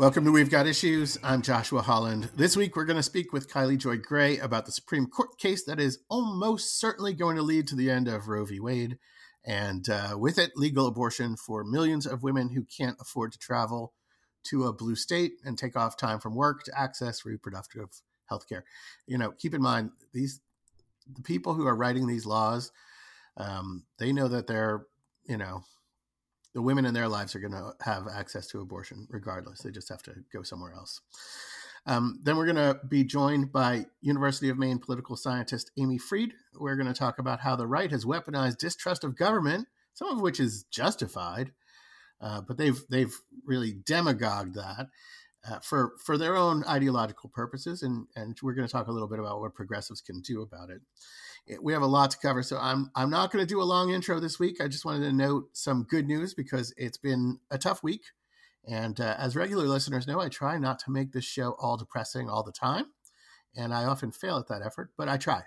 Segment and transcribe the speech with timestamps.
[0.00, 1.18] Welcome to We've Got Issues.
[1.22, 2.30] I'm Joshua Holland.
[2.34, 5.62] This week, we're going to speak with Kylie Joy Gray about the Supreme Court case
[5.64, 8.60] that is almost certainly going to lead to the end of Roe v.
[8.60, 8.96] Wade,
[9.44, 13.92] and uh, with it, legal abortion for millions of women who can't afford to travel
[14.44, 18.64] to a blue state and take off time from work to access reproductive health care.
[19.06, 20.40] You know, keep in mind, these
[21.14, 22.72] the people who are writing these laws,
[23.36, 24.86] um, they know that they're,
[25.26, 25.64] you know,
[26.54, 29.60] the women in their lives are going to have access to abortion regardless.
[29.60, 31.00] They just have to go somewhere else.
[31.86, 36.34] Um, then we're going to be joined by University of Maine political scientist Amy Fried.
[36.58, 40.20] We're going to talk about how the right has weaponized distrust of government, some of
[40.20, 41.52] which is justified,
[42.20, 43.14] uh, but they've they've
[43.46, 44.88] really demagogued that
[45.48, 49.08] uh, for for their own ideological purposes, and and we're going to talk a little
[49.08, 50.82] bit about what progressives can do about it
[51.62, 52.42] we have a lot to cover.
[52.42, 54.60] So I'm I'm not going to do a long intro this week.
[54.60, 58.02] I just wanted to note some good news because it's been a tough week,
[58.66, 62.28] and uh, as regular listeners know, I try not to make this show all depressing
[62.28, 62.86] all the time,
[63.56, 65.42] and I often fail at that effort, but I try.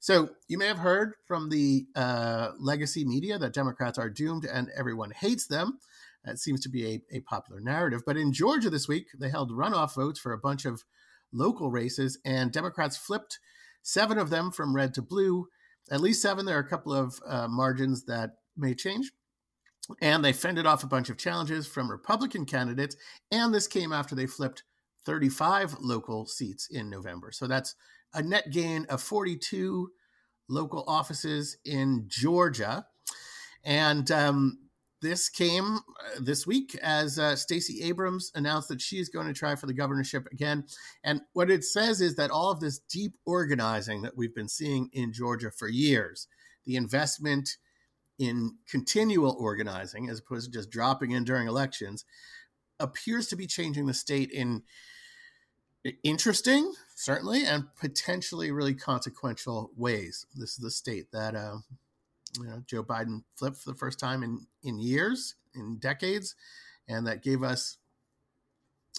[0.00, 4.68] So you may have heard from the uh, legacy media that Democrats are doomed and
[4.76, 5.78] everyone hates them.
[6.24, 8.02] That seems to be a, a popular narrative.
[8.04, 10.84] But in Georgia this week, they held runoff votes for a bunch of
[11.32, 13.38] local races, and Democrats flipped
[13.84, 15.46] seven of them from red to blue.
[15.90, 16.44] At least seven.
[16.44, 19.12] There are a couple of uh, margins that may change.
[20.00, 22.96] And they fended off a bunch of challenges from Republican candidates.
[23.30, 24.64] And this came after they flipped
[25.04, 27.30] 35 local seats in November.
[27.30, 27.74] So that's
[28.14, 29.90] a net gain of 42
[30.48, 32.86] local offices in Georgia.
[33.62, 34.58] And um,
[35.04, 39.34] this came uh, this week as uh, Stacey Abrams announced that she is going to
[39.34, 40.64] try for the governorship again.
[41.04, 44.88] And what it says is that all of this deep organizing that we've been seeing
[44.94, 46.26] in Georgia for years,
[46.64, 47.58] the investment
[48.18, 52.06] in continual organizing as opposed to just dropping in during elections,
[52.80, 54.62] appears to be changing the state in
[56.02, 60.24] interesting, certainly, and potentially really consequential ways.
[60.34, 61.58] This is the state that uh,
[62.38, 66.34] you know, Joe Biden flipped for the first time in in years, in decades,
[66.88, 67.78] and that gave us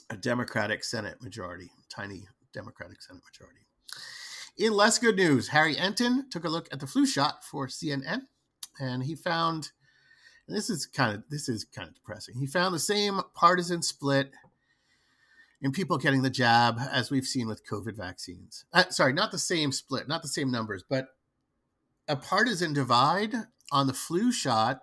[0.10, 3.62] a Democratic Senate majority, tiny Democratic Senate majority.
[4.58, 8.22] In less good news, Harry Enten took a look at the flu shot for CNN,
[8.80, 9.72] and he found
[10.48, 12.36] and this is kind of this is kind of depressing.
[12.38, 14.32] He found the same partisan split
[15.62, 18.66] in people getting the jab as we've seen with COVID vaccines.
[18.72, 21.08] Uh, sorry, not the same split, not the same numbers, but
[22.08, 23.34] a partisan divide
[23.72, 24.82] on the flu shot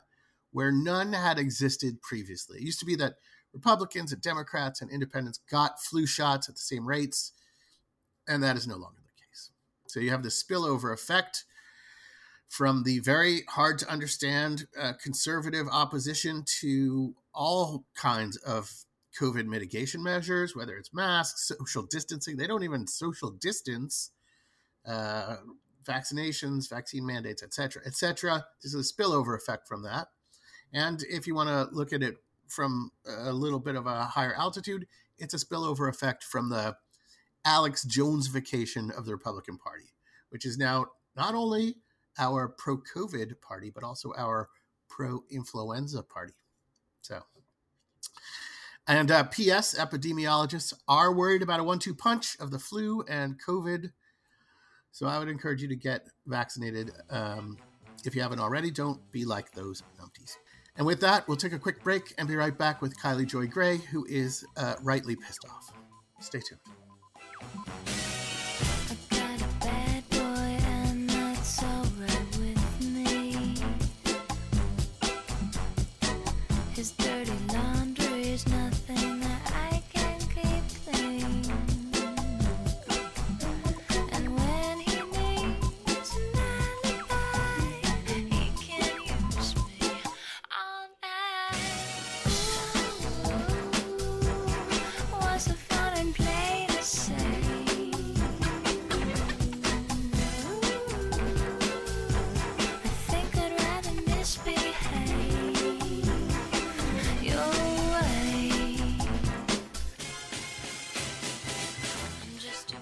[0.50, 2.58] where none had existed previously.
[2.58, 3.14] It used to be that
[3.52, 7.32] Republicans and Democrats and independents got flu shots at the same rates,
[8.26, 9.50] and that is no longer the case.
[9.88, 11.44] So you have the spillover effect
[12.48, 18.70] from the very hard to understand uh, conservative opposition to all kinds of
[19.18, 22.36] COVID mitigation measures, whether it's masks, social distancing.
[22.36, 24.10] They don't even social distance
[24.86, 25.36] uh,
[25.84, 28.44] vaccinations, vaccine mandates, et cetera, et cetera.
[28.62, 30.08] There's a spillover effect from that.
[30.72, 32.16] And if you want to look at it
[32.48, 34.86] from a little bit of a higher altitude,
[35.18, 36.76] it's a spillover effect from the
[37.44, 39.92] Alex Jones vacation of the Republican Party,
[40.30, 41.76] which is now not only
[42.18, 44.48] our pro COVID party, but also our
[44.88, 46.34] pro influenza party.
[47.00, 47.22] So,
[48.86, 49.74] and uh, P.S.
[49.74, 53.92] Epidemiologists are worried about a one two punch of the flu and COVID
[54.92, 56.92] so I would encourage you to get vaccinated.
[57.10, 57.58] Um,
[58.04, 60.36] if you haven't already, don't be like those numpties.
[60.76, 63.46] And with that, we'll take a quick break and be right back with Kylie Joy
[63.46, 65.72] Gray, who is uh, rightly pissed off.
[66.20, 66.60] Stay tuned.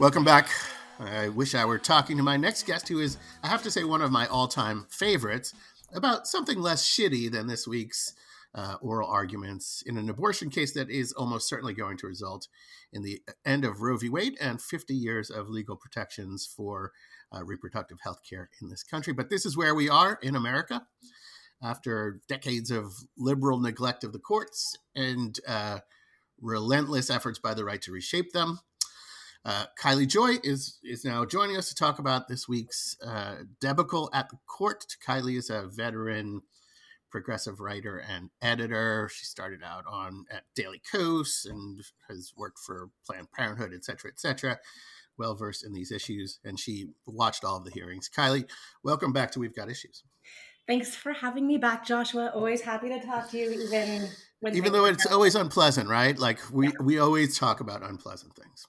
[0.00, 0.48] Welcome back.
[0.98, 3.84] I wish I were talking to my next guest, who is, I have to say,
[3.84, 5.52] one of my all time favorites,
[5.92, 8.14] about something less shitty than this week's
[8.54, 12.48] uh, oral arguments in an abortion case that is almost certainly going to result
[12.94, 14.08] in the end of Roe v.
[14.08, 16.92] Wade and 50 years of legal protections for
[17.30, 19.12] uh, reproductive health care in this country.
[19.12, 20.86] But this is where we are in America
[21.62, 25.80] after decades of liberal neglect of the courts and uh,
[26.40, 28.60] relentless efforts by the right to reshape them.
[29.44, 34.10] Uh, Kylie Joy is is now joining us to talk about this week's uh, debacle
[34.12, 34.84] at the court.
[35.06, 36.42] Kylie is a veteran
[37.10, 39.10] progressive writer and editor.
[39.12, 44.10] She started out on at Daily Kos and has worked for Planned Parenthood, et cetera,
[44.10, 44.58] et cetera.
[45.18, 48.10] Well versed in these issues, and she watched all of the hearings.
[48.14, 48.48] Kylie,
[48.82, 50.02] welcome back to We've Got Issues.
[50.66, 52.30] Thanks for having me back, Joshua.
[52.34, 54.08] Always happy to talk to you, even
[54.40, 56.16] when even though it's always unpleasant, right?
[56.18, 56.72] Like we yeah.
[56.82, 58.66] we always talk about unpleasant things.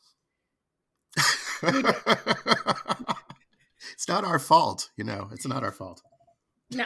[3.94, 5.30] it's not our fault, you know.
[5.31, 6.02] It's not our fault.
[6.72, 6.86] No.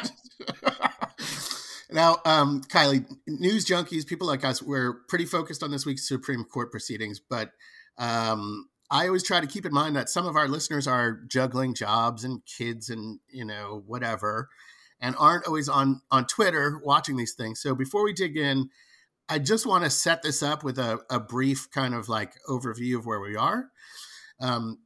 [1.92, 6.44] now, um, Kylie, news junkies, people like us, we're pretty focused on this week's Supreme
[6.44, 7.52] Court proceedings, but
[7.98, 11.74] um, I always try to keep in mind that some of our listeners are juggling
[11.74, 14.50] jobs and kids and you know whatever,
[15.00, 17.62] and aren't always on on Twitter watching these things.
[17.62, 18.70] So before we dig in,
[19.28, 22.98] I just want to set this up with a, a brief kind of like overview
[22.98, 23.72] of where we are.
[24.40, 24.80] Um,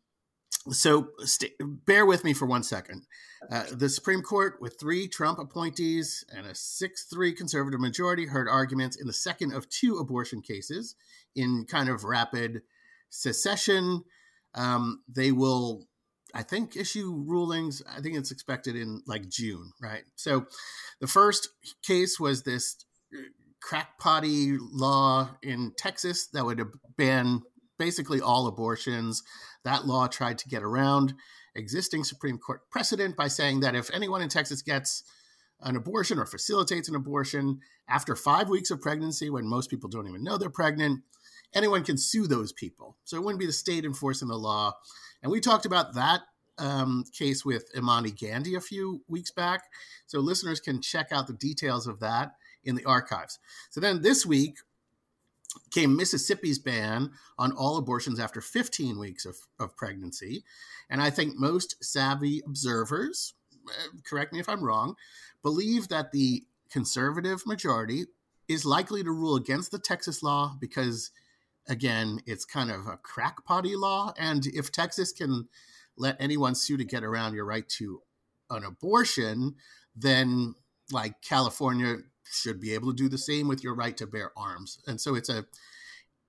[0.72, 3.06] so st- bear with me for one second.
[3.50, 8.50] Uh, the Supreme Court, with three Trump appointees and a 6 3 conservative majority, heard
[8.50, 10.96] arguments in the second of two abortion cases
[11.36, 12.62] in kind of rapid
[13.10, 14.04] succession.
[14.54, 15.88] Um, they will,
[16.34, 17.82] I think, issue rulings.
[17.90, 20.04] I think it's expected in like June, right?
[20.16, 20.46] So
[21.00, 21.50] the first
[21.84, 22.76] case was this
[23.16, 23.22] uh,
[23.62, 26.62] crackpotty law in Texas that would
[26.98, 27.42] ban
[27.80, 29.24] basically all abortions.
[29.64, 31.16] That law tried to get around
[31.56, 35.04] existing Supreme Court precedent by saying that if anyone in Texas gets
[35.62, 37.60] an abortion or facilitates an abortion
[37.90, 41.02] after five weeks of pregnancy, when most people don't even know they're pregnant,
[41.54, 42.98] anyone can sue those people.
[43.04, 44.74] So it wouldn't be the state enforcing the law.
[45.22, 46.22] And we talked about that
[46.58, 49.64] um, case with Imani Gandy a few weeks back.
[50.06, 52.34] So listeners can check out the details of that
[52.64, 53.40] in the archives.
[53.70, 54.58] So then this week,
[55.72, 60.44] came Mississippi's ban on all abortions after 15 weeks of, of pregnancy.
[60.90, 63.34] And I think most savvy observers,
[63.68, 64.96] uh, correct me if I'm wrong,
[65.44, 68.06] believe that the conservative majority
[68.48, 71.12] is likely to rule against the Texas law because,
[71.68, 74.14] again, it's kind of a crackpotty law.
[74.18, 75.48] And if Texas can
[75.98, 78.02] let anyone sue to get around your right to
[78.50, 79.56] an abortion,
[79.96, 80.56] then
[80.92, 81.98] like California
[82.32, 84.80] should be able to do the same with your right to bear arms.
[84.88, 85.46] And so it's a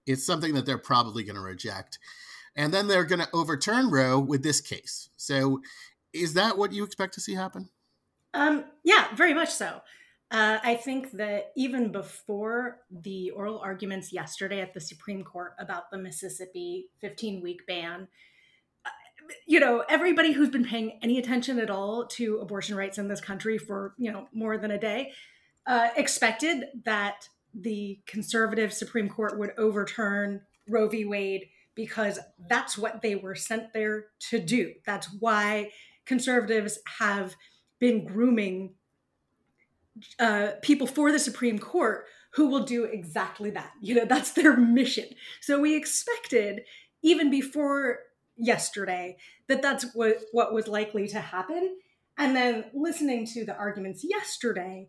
[0.06, 1.98] it's something that they're probably going to reject.
[2.56, 5.08] And then they're going to overturn Roe with this case.
[5.16, 5.60] So
[6.12, 7.68] is that what you expect to see happen?
[8.34, 9.80] Um, yeah, very much so.
[10.30, 15.90] Uh, I think that even before the oral arguments yesterday at the Supreme Court about
[15.90, 18.06] the Mississippi 15 week ban,
[19.46, 23.20] you know, everybody who's been paying any attention at all to abortion rights in this
[23.20, 25.12] country for, you know, more than a day
[25.70, 31.04] uh, expected that the conservative Supreme Court would overturn Roe v.
[31.04, 31.46] Wade
[31.76, 32.18] because
[32.48, 34.74] that's what they were sent there to do.
[34.84, 35.70] That's why
[36.06, 37.36] conservatives have
[37.78, 38.74] been grooming
[40.18, 43.70] uh, people for the Supreme Court who will do exactly that.
[43.80, 45.06] You know, that's their mission.
[45.40, 46.62] So we expected,
[47.02, 48.00] even before
[48.36, 51.76] yesterday, that that's what, what was likely to happen.
[52.18, 54.88] And then listening to the arguments yesterday,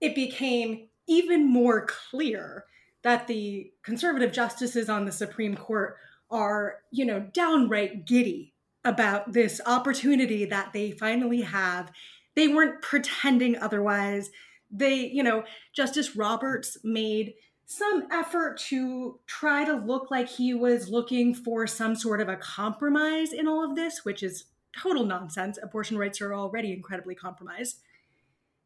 [0.00, 2.64] it became even more clear
[3.02, 5.96] that the conservative justices on the Supreme Court
[6.30, 8.52] are, you know, downright giddy
[8.84, 11.90] about this opportunity that they finally have.
[12.34, 14.30] They weren't pretending otherwise.
[14.70, 17.34] They, you know, Justice Roberts made
[17.66, 22.36] some effort to try to look like he was looking for some sort of a
[22.36, 24.44] compromise in all of this, which is
[24.76, 25.58] total nonsense.
[25.62, 27.78] Abortion rights are already incredibly compromised.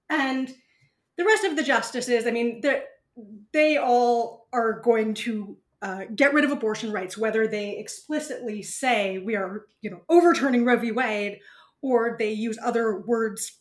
[0.08, 0.54] And
[1.20, 2.62] the rest of the justices, I mean,
[3.52, 9.18] they all are going to uh, get rid of abortion rights, whether they explicitly say
[9.18, 10.92] we are, you know, overturning Roe v.
[10.92, 11.40] Wade,
[11.82, 13.58] or they use other words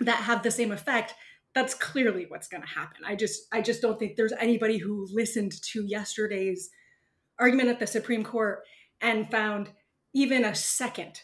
[0.00, 1.12] that have the same effect.
[1.54, 3.02] That's clearly what's going to happen.
[3.06, 6.70] I just, I just don't think there's anybody who listened to yesterday's
[7.38, 8.62] argument at the Supreme Court
[9.02, 9.68] and found
[10.14, 11.20] even a second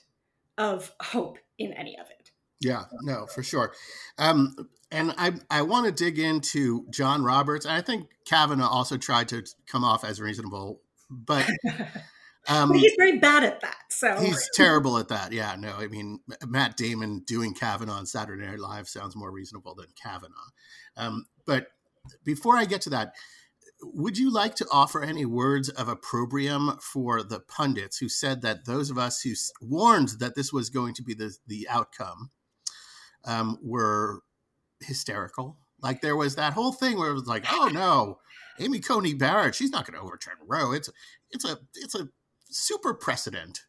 [0.58, 2.19] of hope in any of it.
[2.60, 3.72] Yeah, no, for sure.
[4.18, 4.54] Um,
[4.90, 7.64] and I I want to dig into John Roberts.
[7.64, 11.48] I think Kavanaugh also tried to come off as reasonable, but
[12.48, 13.76] um, he's very bad at that.
[13.88, 15.32] So he's terrible at that.
[15.32, 19.74] Yeah, no, I mean Matt Damon doing Kavanaugh on Saturday Night Live sounds more reasonable
[19.74, 20.34] than Kavanaugh.
[20.96, 21.68] Um, but
[22.24, 23.14] before I get to that,
[23.82, 28.66] would you like to offer any words of opprobrium for the pundits who said that
[28.66, 32.30] those of us who warned that this was going to be the the outcome
[33.24, 34.22] um, were
[34.80, 38.18] hysterical Like there was that whole thing where it was like, oh no,
[38.58, 40.72] Amy Coney Barrett, she's not going to overturn Roe.
[40.72, 40.90] It's
[41.30, 42.08] it's a it's a
[42.50, 43.60] super precedent.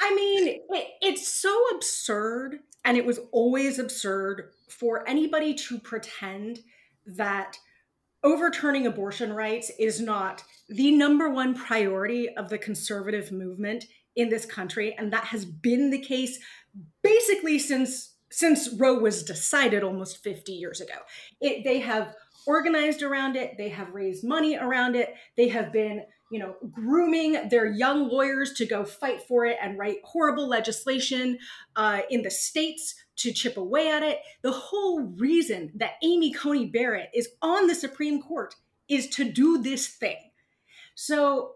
[0.00, 6.60] I mean, it, it's so absurd, and it was always absurd for anybody to pretend
[7.06, 7.56] that
[8.22, 13.84] overturning abortion rights is not the number one priority of the conservative movement
[14.16, 16.38] in this country and that has been the case
[17.02, 20.94] basically since since Roe was decided almost 50 years ago.
[21.40, 22.14] It, they have
[22.46, 27.48] organized around it, they have raised money around it, they have been, you know, grooming
[27.48, 31.38] their young lawyers to go fight for it and write horrible legislation
[31.76, 34.18] uh, in the states to chip away at it.
[34.42, 38.54] The whole reason that Amy Coney Barrett is on the Supreme Court
[38.88, 40.18] is to do this thing.
[40.96, 41.52] So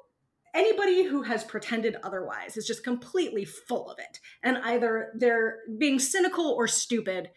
[0.54, 4.20] anybody who has pretended otherwise is just completely full of it.
[4.42, 7.30] And either they're being cynical or stupid,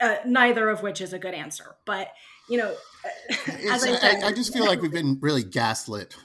[0.00, 1.76] uh, neither of which is a good answer.
[1.84, 2.08] But,
[2.48, 2.74] you know,
[3.70, 6.16] as I, said, I, I, just feel like we've been really gaslit.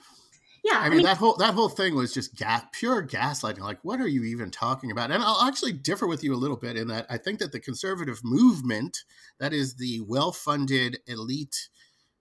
[0.64, 3.60] Yeah, I mean, I mean, that whole that whole thing was just gas, pure gaslighting.
[3.60, 5.12] Like, what are you even talking about?
[5.12, 7.60] And I'll actually differ with you a little bit in that I think that the
[7.60, 9.00] conservative movement,
[9.40, 11.68] that is the well-funded elite,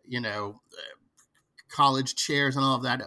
[0.04, 0.98] you know, uh,
[1.70, 3.02] college chairs and all of that,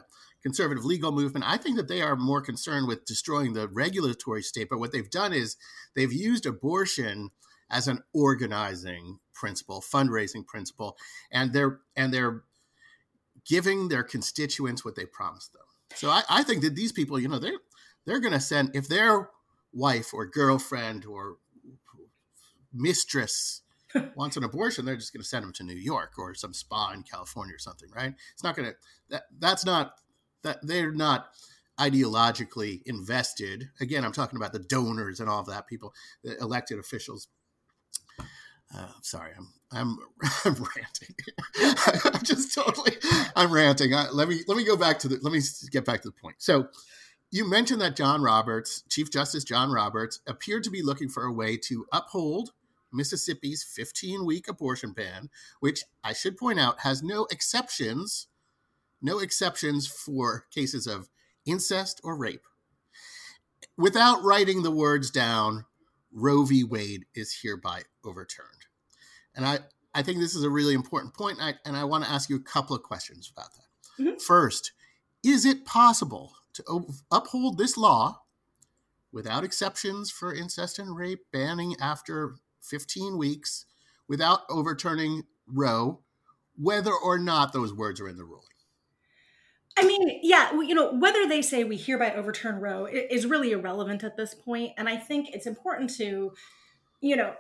[0.45, 1.43] conservative legal movement.
[1.47, 4.67] I think that they are more concerned with destroying the regulatory state.
[4.69, 5.57] But what they've done is
[5.95, 7.31] they've used abortion
[7.71, 10.97] as an organizing principle, fundraising principle,
[11.31, 12.43] and they're and they're
[13.43, 15.63] giving their constituents what they promised them.
[15.95, 17.57] So I, I think that these people, you know, they're
[18.05, 19.31] they're going to send if their
[19.73, 21.37] wife or girlfriend or
[22.71, 23.63] mistress
[24.15, 26.91] wants an abortion, they're just going to send them to New York or some spa
[26.91, 28.13] in California or something, right?
[28.33, 28.75] It's not going to
[29.09, 29.95] that that's not
[30.45, 31.27] that they're not
[31.79, 33.69] ideologically invested.
[33.81, 37.27] Again, I'm talking about the donors and all of that, people, the elected officials.
[38.73, 39.97] Uh, sorry, I'm I'm
[40.45, 41.15] I'm ranting.
[42.13, 42.93] I'm just totally
[43.35, 43.93] I'm ranting.
[43.93, 46.13] I, let me let me go back to the let me get back to the
[46.13, 46.37] point.
[46.39, 46.69] So
[47.31, 51.33] you mentioned that John Roberts, Chief Justice John Roberts, appeared to be looking for a
[51.33, 52.51] way to uphold
[52.93, 58.27] Mississippi's 15 week abortion ban, which I should point out has no exceptions
[59.01, 61.09] no exceptions for cases of
[61.45, 62.45] incest or rape.
[63.77, 65.65] Without writing the words down,
[66.11, 66.63] Roe v.
[66.63, 68.49] Wade is hereby overturned.
[69.35, 69.59] And I,
[69.93, 72.29] I think this is a really important point, and I, and I want to ask
[72.29, 74.03] you a couple of questions about that.
[74.03, 74.17] Mm-hmm.
[74.19, 74.71] First,
[75.23, 78.21] is it possible to uphold this law
[79.11, 83.65] without exceptions for incest and rape, banning after 15 weeks,
[84.07, 86.01] without overturning Roe,
[86.55, 88.54] whether or not those words are in the ruling?
[89.77, 94.03] I mean, yeah, you know, whether they say we hereby overturn Roe is really irrelevant
[94.03, 96.31] at this point, and I think it's important to,
[97.01, 97.33] you know,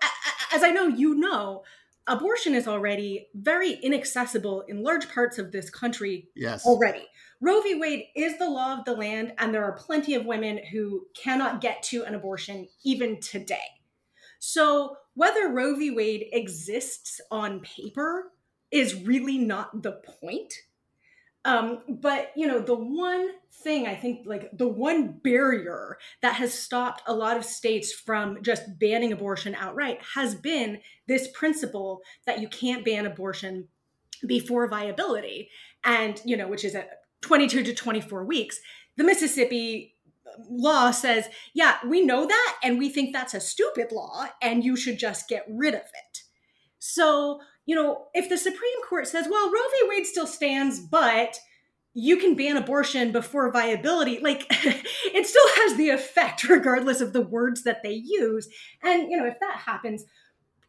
[0.53, 1.63] as I know you know,
[2.07, 6.65] abortion is already very inaccessible in large parts of this country yes.
[6.65, 7.05] already.
[7.41, 7.75] Roe v.
[7.75, 11.61] Wade is the law of the land, and there are plenty of women who cannot
[11.61, 13.57] get to an abortion even today.
[14.39, 15.91] So, whether Roe v.
[15.91, 18.31] Wade exists on paper
[18.71, 20.53] is really not the point
[21.45, 26.53] um, but you know, the one thing I think, like the one barrier that has
[26.53, 32.41] stopped a lot of states from just banning abortion outright has been this principle that
[32.41, 33.67] you can't ban abortion
[34.25, 35.49] before viability,
[35.83, 36.89] and you know, which is at
[37.21, 38.59] 22 to 24 weeks.
[38.97, 39.95] The Mississippi
[40.49, 44.75] law says, yeah, we know that, and we think that's a stupid law, and you
[44.75, 46.23] should just get rid of it.
[46.79, 49.89] So you know, if the Supreme Court says, well, Roe v.
[49.89, 51.39] Wade still stands, but
[51.93, 57.21] you can ban abortion before viability, like it still has the effect regardless of the
[57.21, 58.49] words that they use.
[58.83, 60.03] And, you know, if that happens,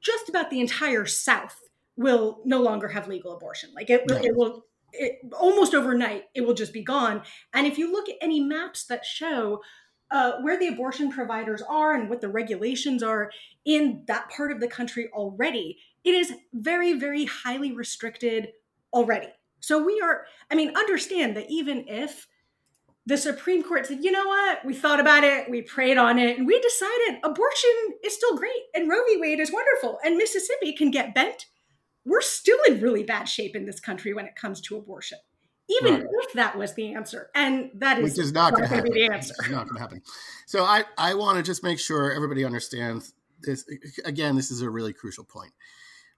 [0.00, 1.60] just about the entire South
[1.96, 3.70] will no longer have legal abortion.
[3.74, 7.22] Like it, it will, it, almost overnight, it will just be gone.
[7.52, 9.62] And if you look at any maps that show
[10.10, 13.30] uh, where the abortion providers are and what the regulations are
[13.64, 18.48] in that part of the country already, it is very, very highly restricted
[18.92, 19.28] already.
[19.60, 22.28] So we are, I mean, understand that even if
[23.04, 26.38] the Supreme Court said, you know what, we thought about it, we prayed on it,
[26.38, 27.70] and we decided abortion
[28.04, 29.18] is still great and Roe v.
[29.20, 31.46] Wade is wonderful and Mississippi can get bent,
[32.04, 35.18] we're still in really bad shape in this country when it comes to abortion
[35.68, 36.06] even right.
[36.22, 37.28] if that was the answer.
[37.34, 39.34] And that is, Which is not, going to be the answer.
[39.40, 40.02] It's not going to happen.
[40.46, 43.64] So I, I want to just make sure everybody understands this.
[44.04, 45.52] Again, this is a really crucial point.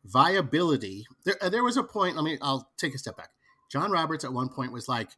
[0.08, 1.06] Viability.
[1.24, 2.16] There, uh, there was a point.
[2.16, 2.38] Let me.
[2.40, 3.30] I'll take a step back.
[3.70, 5.10] John Roberts at one point was like,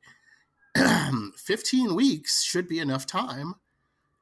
[1.36, 3.54] 15 weeks should be enough time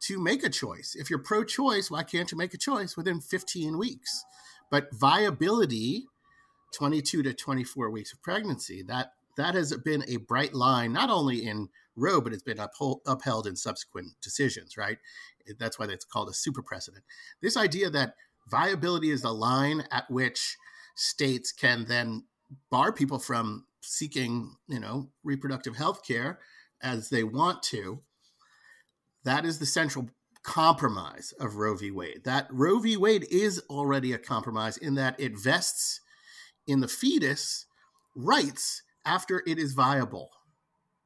[0.00, 0.94] to make a choice.
[0.98, 4.24] If you're pro choice, why can't you make a choice within 15 weeks?
[4.70, 6.06] But viability
[6.74, 8.82] 22 to 24 weeks of pregnancy.
[8.82, 13.00] That that has been a bright line, not only in Roe, but it's been uphold,
[13.06, 14.98] upheld in subsequent decisions, right?
[15.58, 17.04] That's why it's called a super precedent.
[17.40, 18.14] This idea that
[18.50, 20.56] viability is the line at which
[20.94, 22.24] states can then
[22.70, 26.38] bar people from seeking, you know, reproductive health care
[26.82, 28.00] as they want to,
[29.24, 30.08] that is the central
[30.42, 31.90] compromise of Roe v.
[31.90, 32.22] Wade.
[32.24, 32.96] That Roe v.
[32.96, 36.00] Wade is already a compromise in that it vests
[36.66, 37.66] in the fetus
[38.14, 40.30] rights after it is viable,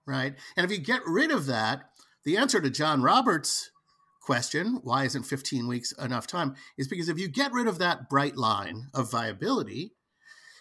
[0.06, 0.34] right?
[0.56, 1.90] And if you get rid of that,
[2.24, 3.71] the answer to John Roberts'
[4.22, 8.08] question, why isn't 15 weeks enough time, is because if you get rid of that
[8.08, 9.92] bright line of viability,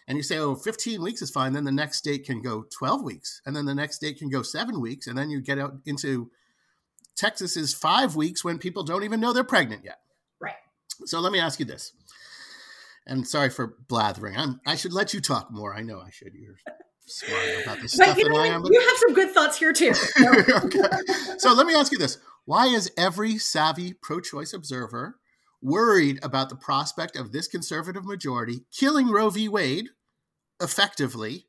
[0.08, 3.04] and you say, oh, 15 weeks is fine, then the next state can go 12
[3.04, 5.76] weeks, and then the next state can go seven weeks, and then you get out
[5.86, 6.32] into
[7.16, 10.00] Texas is five weeks when people don't even know they're pregnant yet.
[10.40, 10.56] Right.
[11.06, 11.94] So let me ask you this.
[13.06, 14.38] And sorry for blathering.
[14.38, 15.76] I'm, I should let you talk more.
[15.76, 16.34] I know I should.
[16.34, 16.56] You're
[17.06, 18.62] smarter about this but stuff you know, am.
[18.62, 18.72] But...
[18.72, 19.94] You have some good thoughts here too.
[20.50, 20.80] okay.
[21.38, 25.20] So let me ask you this: Why is every savvy pro-choice observer
[25.62, 29.48] worried about the prospect of this conservative majority killing Roe v.
[29.48, 29.90] Wade
[30.62, 31.48] effectively,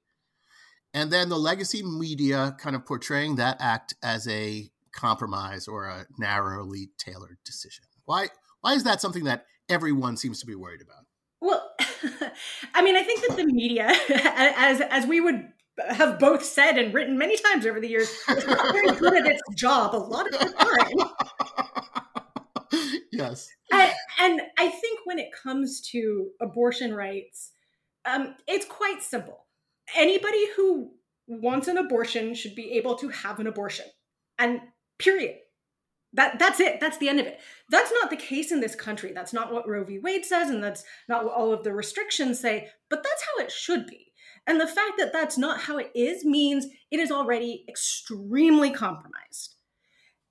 [0.94, 6.06] and then the legacy media kind of portraying that act as a compromise or a
[6.18, 7.84] narrowly tailored decision?
[8.04, 8.28] Why
[8.60, 11.06] why is that something that everyone seems to be worried about?
[11.40, 11.74] Well,
[12.74, 15.51] I mean, I think that the media, as as we would
[15.88, 19.26] have both said and written many times over the years, it's not very good at
[19.26, 20.52] its job a lot of the
[22.70, 22.90] time.
[23.12, 23.48] yes.
[23.70, 27.52] And, and, I think when it comes to abortion rights,
[28.04, 29.46] um, it's quite simple.
[29.96, 30.90] Anybody who
[31.26, 33.86] wants an abortion should be able to have an abortion.
[34.38, 34.60] And
[34.98, 35.36] period.
[36.14, 36.78] That that's it.
[36.78, 37.40] That's the end of it.
[37.70, 39.12] That's not the case in this country.
[39.14, 39.98] That's not what Roe v.
[39.98, 42.68] Wade says, and that's not what all of the restrictions say.
[42.90, 44.11] But that's how it should be.
[44.46, 49.54] And the fact that that's not how it is means it is already extremely compromised.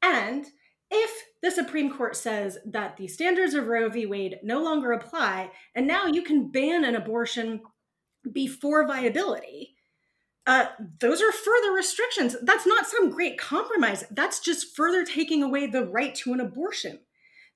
[0.02, 0.46] And
[0.90, 4.06] if the Supreme Court says that the standards of Roe v.
[4.06, 7.62] Wade no longer apply, and now you can ban an abortion
[8.32, 9.76] before viability,
[10.46, 10.66] uh,
[11.00, 12.36] those are further restrictions.
[12.44, 14.04] That's not some great compromise.
[14.12, 17.00] That's just further taking away the right to an abortion.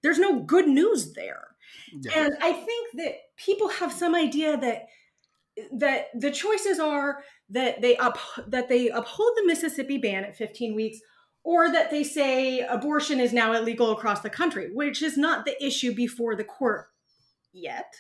[0.01, 1.47] There's no good news there.
[1.99, 2.11] Yeah.
[2.25, 4.87] And I think that people have some idea that
[5.71, 10.75] that the choices are that they up that they uphold the Mississippi ban at 15
[10.75, 10.99] weeks
[11.43, 15.63] or that they say abortion is now illegal across the country, which is not the
[15.63, 16.87] issue before the court
[17.53, 17.93] yet.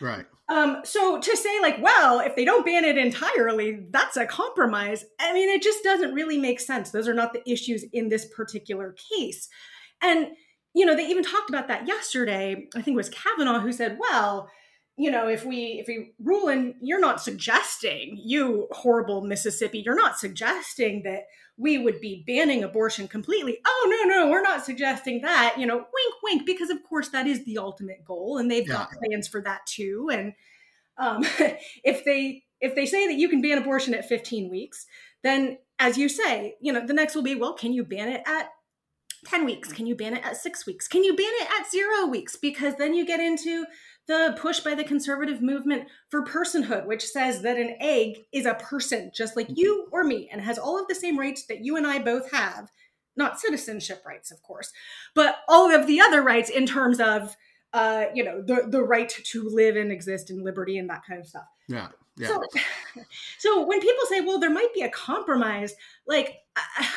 [0.00, 0.26] Right.
[0.48, 5.04] Um, so to say like, well, if they don't ban it entirely, that's a compromise.
[5.18, 6.90] I mean, it just doesn't really make sense.
[6.90, 9.48] Those are not the issues in this particular case.
[10.02, 10.28] And
[10.74, 12.66] you know, they even talked about that yesterday.
[12.74, 14.50] I think it was Kavanaugh who said, well,
[14.96, 19.96] you know, if we if we rule in, you're not suggesting, you horrible Mississippi, you're
[19.96, 21.24] not suggesting that
[21.56, 23.58] we would be banning abortion completely.
[23.64, 25.56] Oh, no, no, we're not suggesting that.
[25.58, 28.74] You know, wink, wink, because of course that is the ultimate goal, and they've yeah.
[28.74, 30.10] got plans for that too.
[30.12, 30.34] And
[30.96, 31.24] um,
[31.84, 34.86] if they if they say that you can ban abortion at 15 weeks,
[35.22, 38.22] then as you say, you know, the next will be, well, can you ban it
[38.26, 38.48] at
[39.26, 39.72] 10 weeks?
[39.72, 40.86] Can you ban it at six weeks?
[40.86, 42.36] Can you ban it at zero weeks?
[42.36, 43.66] Because then you get into
[44.06, 48.54] the push by the conservative movement for personhood, which says that an egg is a
[48.54, 51.76] person just like you or me and has all of the same rights that you
[51.76, 52.70] and I both have.
[53.16, 54.72] Not citizenship rights, of course,
[55.14, 57.36] but all of the other rights in terms of,
[57.72, 61.20] uh, you know, the, the right to live and exist in liberty and that kind
[61.20, 61.46] of stuff.
[61.68, 61.88] Yeah.
[62.16, 62.28] Yeah.
[62.28, 62.42] So,
[63.38, 65.74] so when people say, well, there might be a compromise,
[66.06, 66.38] like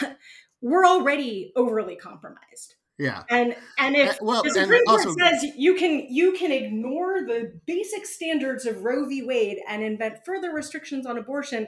[0.61, 2.75] we're already overly compromised.
[2.97, 3.23] Yeah.
[3.29, 7.25] And and if uh, well, the Supreme Court also, says you can you can ignore
[7.27, 9.23] the basic standards of Roe v.
[9.23, 11.67] Wade and invent further restrictions on abortion,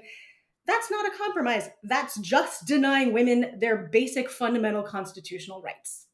[0.65, 1.69] that's not a compromise.
[1.83, 6.07] That's just denying women their basic fundamental constitutional rights.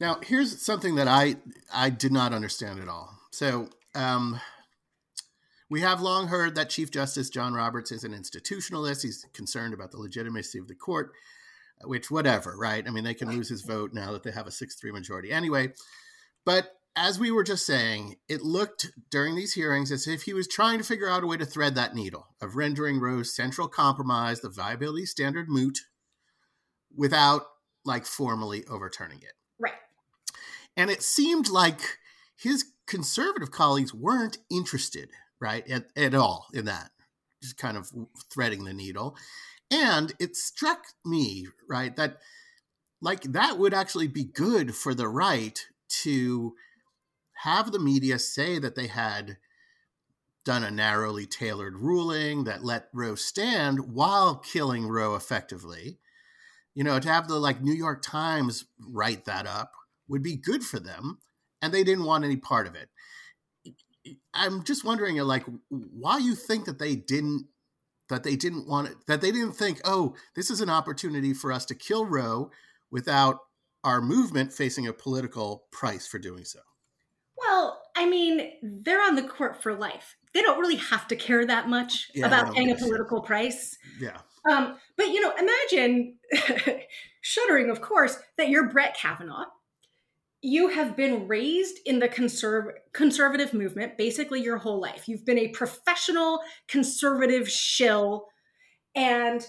[0.00, 1.36] Now, here's something that I
[1.72, 3.16] I did not understand at all.
[3.30, 4.40] So, um,
[5.70, 9.02] we have long heard that Chief Justice John Roberts is an institutionalist.
[9.02, 11.12] He's concerned about the legitimacy of the court
[11.84, 12.86] which whatever, right?
[12.86, 15.32] I mean, they can lose his vote now that they have a 6 3 majority
[15.32, 15.72] anyway.
[16.44, 20.46] But as we were just saying, it looked during these hearings as if he was
[20.46, 24.40] trying to figure out a way to thread that needle of rendering Roe's central compromise,
[24.40, 25.80] the viability standard, moot
[26.94, 27.42] without
[27.84, 29.32] like formally overturning it.
[29.58, 29.72] Right.
[30.76, 31.98] And it seemed like
[32.36, 36.90] his conservative colleagues weren't interested, right, at, at all in that,
[37.42, 37.90] just kind of
[38.32, 39.16] threading the needle.
[39.72, 42.18] And it struck me, right, that
[43.00, 45.58] like that would actually be good for the right
[46.02, 46.54] to
[47.42, 49.38] have the media say that they had
[50.44, 55.98] done a narrowly tailored ruling that let Roe stand while killing Roe effectively.
[56.74, 59.72] You know, to have the like New York Times write that up
[60.08, 61.18] would be good for them,
[61.60, 62.88] and they didn't want any part of it.
[64.34, 67.46] I'm just wondering, like, why you think that they didn't
[68.12, 71.50] that they didn't want it, that they didn't think, oh, this is an opportunity for
[71.50, 72.50] us to kill Roe
[72.90, 73.38] without
[73.82, 76.60] our movement facing a political price for doing so.
[77.36, 80.16] Well, I mean, they're on the court for life.
[80.34, 83.76] They don't really have to care that much yeah, about paying a political price.
[83.98, 84.18] Yeah.
[84.50, 86.16] Um, but you know, imagine
[87.22, 89.46] shuddering, of course, that you're Brett Kavanaugh
[90.42, 95.08] you have been raised in the conserv- conservative movement basically your whole life.
[95.08, 98.26] You've been a professional conservative shill,
[98.94, 99.46] and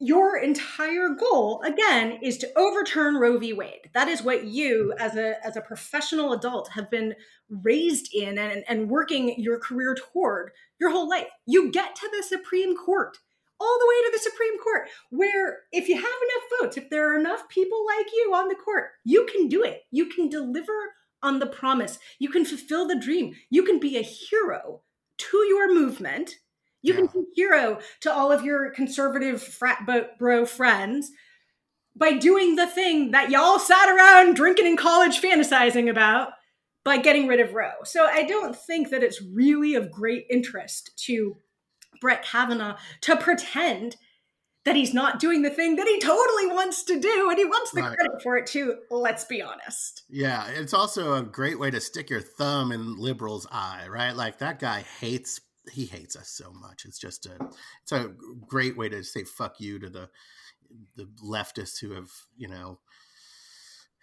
[0.00, 3.54] your entire goal, again, is to overturn Roe v.
[3.54, 3.90] Wade.
[3.94, 7.14] That is what you, as a as a professional adult, have been
[7.48, 11.28] raised in and, and working your career toward your whole life.
[11.46, 13.18] You get to the Supreme Court
[13.60, 17.12] all the way to the Supreme Court, where if you have enough votes, if there
[17.12, 19.82] are enough people like you on the court, you can do it.
[19.90, 20.72] You can deliver
[21.22, 21.98] on the promise.
[22.18, 23.34] You can fulfill the dream.
[23.50, 24.82] You can be a hero
[25.16, 26.36] to your movement.
[26.82, 27.00] You yeah.
[27.00, 29.88] can be a hero to all of your conservative frat
[30.18, 31.10] bro friends
[31.96, 36.32] by doing the thing that y'all sat around drinking in college fantasizing about
[36.84, 37.82] by getting rid of Roe.
[37.84, 41.36] So I don't think that it's really of great interest to
[42.04, 43.96] Brett Kavanaugh to pretend
[44.66, 47.70] that he's not doing the thing that he totally wants to do and he wants
[47.70, 47.96] the right.
[47.96, 48.76] credit for it too.
[48.90, 50.02] Let's be honest.
[50.10, 54.14] Yeah it's also a great way to stick your thumb in liberals eye right?
[54.14, 55.40] Like that guy hates
[55.72, 56.84] he hates us so much.
[56.84, 57.38] It's just a
[57.82, 58.12] it's a
[58.46, 60.10] great way to say fuck you to the
[60.96, 62.80] the leftists who have you know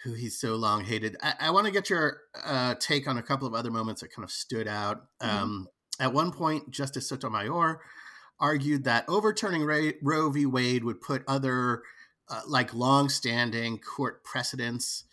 [0.03, 1.17] who he's so long hated.
[1.21, 4.11] I, I want to get your uh, take on a couple of other moments that
[4.11, 5.03] kind of stood out.
[5.21, 5.37] Mm-hmm.
[5.37, 5.67] um,
[6.01, 7.79] at one point, Justice Sotomayor
[8.39, 9.63] argued that overturning
[10.01, 10.47] Roe v.
[10.47, 11.83] Wade would put other,
[12.27, 15.03] uh, like, long-standing court precedents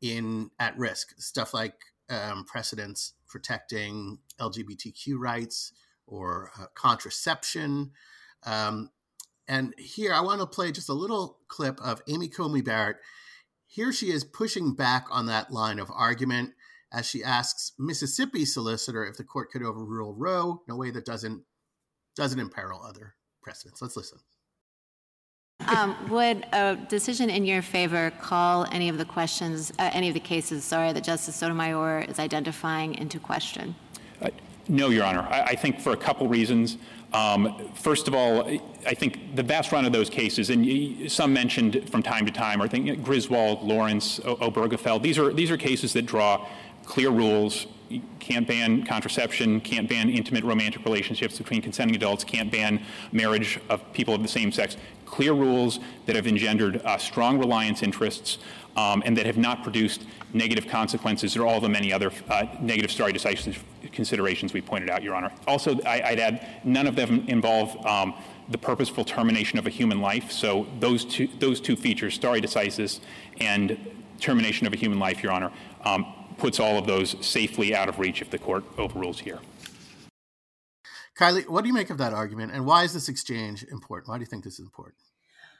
[0.00, 1.12] in at risk.
[1.18, 1.74] Stuff like
[2.08, 5.72] um, precedents protecting LGBTQ rights
[6.06, 7.90] or uh, contraception.
[8.44, 8.90] Um,
[9.46, 12.96] and here, I want to play just a little clip of Amy Coney Barrett.
[13.66, 16.54] Here she is pushing back on that line of argument
[16.92, 21.04] as she asks Mississippi solicitor if the court could overrule Roe in a way that
[21.04, 21.42] doesn't
[22.16, 23.80] doesn't imperil other precedents.
[23.80, 24.18] Let's listen.
[25.68, 30.14] Um, would a decision in your favor call any of the questions, uh, any of
[30.14, 33.74] the cases, sorry, that Justice Sotomayor is identifying into question?
[34.20, 34.30] Uh,
[34.68, 35.20] no, Your Honor.
[35.20, 36.78] I, I, think for a couple reasons.
[37.12, 38.46] Um, first of all,
[38.86, 42.62] I think the vast run of those cases, and some mentioned from time to time,
[42.62, 46.46] I think Griswold, Lawrence, o- Obergefell, these are, these are cases that draw
[46.90, 47.68] clear rules.
[47.88, 53.60] You can't ban contraception, can't ban intimate romantic relationships between consenting adults, can't ban marriage
[53.68, 54.76] of people of the same sex.
[55.06, 58.38] Clear rules that have engendered uh, strong reliance interests
[58.74, 62.90] um, and that have not produced negative consequences or all the many other uh, negative
[62.90, 63.56] stare decisis
[63.92, 65.32] considerations we pointed out, Your Honor.
[65.46, 68.14] Also, I, would add, none of them involve um,
[68.48, 70.32] the purposeful termination of a human life.
[70.32, 72.98] So those two, those two features, stare decisis
[73.38, 73.78] and
[74.18, 75.52] termination of a human life, Your Honor,
[75.84, 79.38] um, puts all of those safely out of reach if the court overrules here.
[81.18, 84.08] Kylie, what do you make of that argument, and why is this exchange important?
[84.08, 84.96] Why do you think this is important?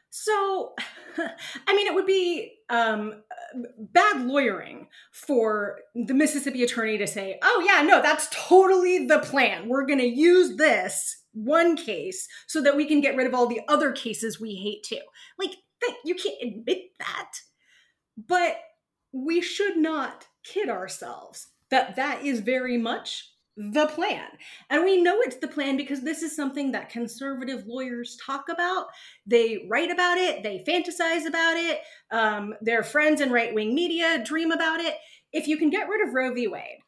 [0.08, 0.74] So,
[1.66, 3.22] I mean, it would be um,
[3.78, 9.68] bad lawyering for the Mississippi attorney to say, oh, yeah, no, that's totally the plan.
[9.68, 13.46] We're going to use this one case so that we can get rid of all
[13.46, 15.04] the other cases we hate too.
[15.38, 15.56] Like,
[16.04, 17.32] you can't admit that.
[18.16, 18.56] But
[19.12, 24.26] we should not kid ourselves that that is very much the plan.
[24.70, 28.86] And we know it's the plan because this is something that conservative lawyers talk about.
[29.26, 34.22] They write about it, they fantasize about it, um, their friends in right wing media
[34.24, 34.94] dream about it.
[35.32, 36.48] If you can get rid of Roe v.
[36.48, 36.78] Wade,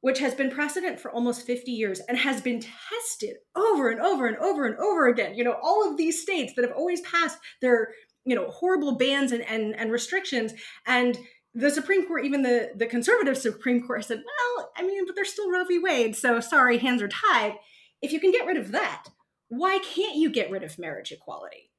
[0.00, 4.26] which has been precedent for almost 50 years and has been tested over and over
[4.26, 7.38] and over and over again, you know, all of these states that have always passed
[7.60, 7.92] their,
[8.24, 10.54] you know, horrible bans and, and, and restrictions
[10.86, 11.18] and
[11.54, 15.32] the Supreme Court, even the, the conservative Supreme Court, said, well, I mean, but there's
[15.32, 15.78] still Roe v.
[15.78, 17.54] Wade, so sorry, hands are tied.
[18.02, 19.06] If you can get rid of that,
[19.48, 21.70] why can't you get rid of marriage equality?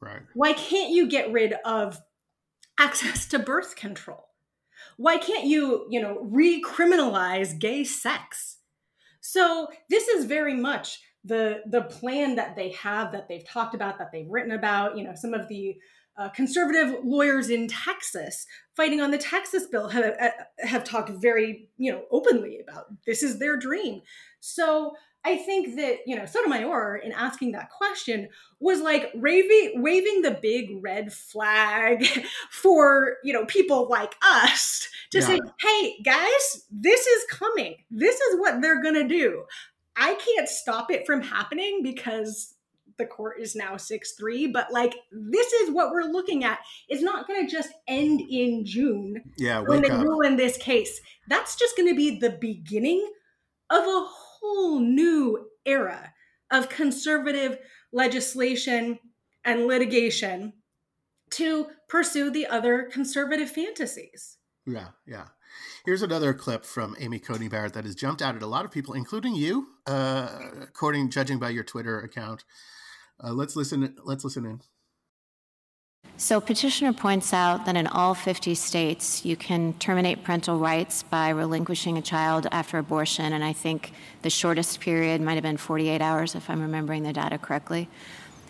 [0.00, 0.22] Right.
[0.34, 2.00] Why can't you get rid of
[2.78, 4.24] access to birth control?
[4.96, 8.58] Why can't you, you know, recriminalize gay sex?
[9.20, 13.98] So this is very much the the plan that they have, that they've talked about,
[13.98, 14.96] that they've written about.
[14.96, 15.76] You know, some of the
[16.18, 18.44] uh, conservative lawyers in Texas
[18.76, 23.22] fighting on the Texas bill have, uh, have talked very, you know, openly about this
[23.22, 24.02] is their dream.
[24.40, 28.28] So I think that, you know, Sotomayor, in asking that question,
[28.60, 32.06] was like waving, waving the big red flag
[32.50, 35.26] for, you know, people like us to yeah.
[35.26, 37.76] say, hey, guys, this is coming.
[37.90, 39.44] This is what they're going to do.
[39.96, 42.54] I can't stop it from happening because
[42.98, 46.58] the court is now 6-3 but like this is what we're looking at.
[46.88, 51.00] It's not going to just end in june yeah when they rule in this case.
[51.28, 53.08] That's just going to be the beginning
[53.70, 56.12] of a whole new era
[56.50, 57.58] of conservative
[57.92, 58.98] legislation
[59.44, 60.54] and litigation
[61.30, 64.38] to pursue the other conservative fantasies.
[64.66, 65.26] Yeah yeah.
[65.84, 68.70] Here's another clip from Amy Coney Barrett that has jumped out at a lot of
[68.70, 70.28] people, including you, uh,
[70.60, 72.44] according judging by your Twitter account.
[73.22, 73.94] Uh, let's listen.
[74.04, 74.60] Let's listen in.
[76.16, 81.28] So, petitioner points out that in all 50 states, you can terminate parental rights by
[81.28, 86.00] relinquishing a child after abortion, and I think the shortest period might have been 48
[86.00, 87.88] hours, if I'm remembering the data correctly.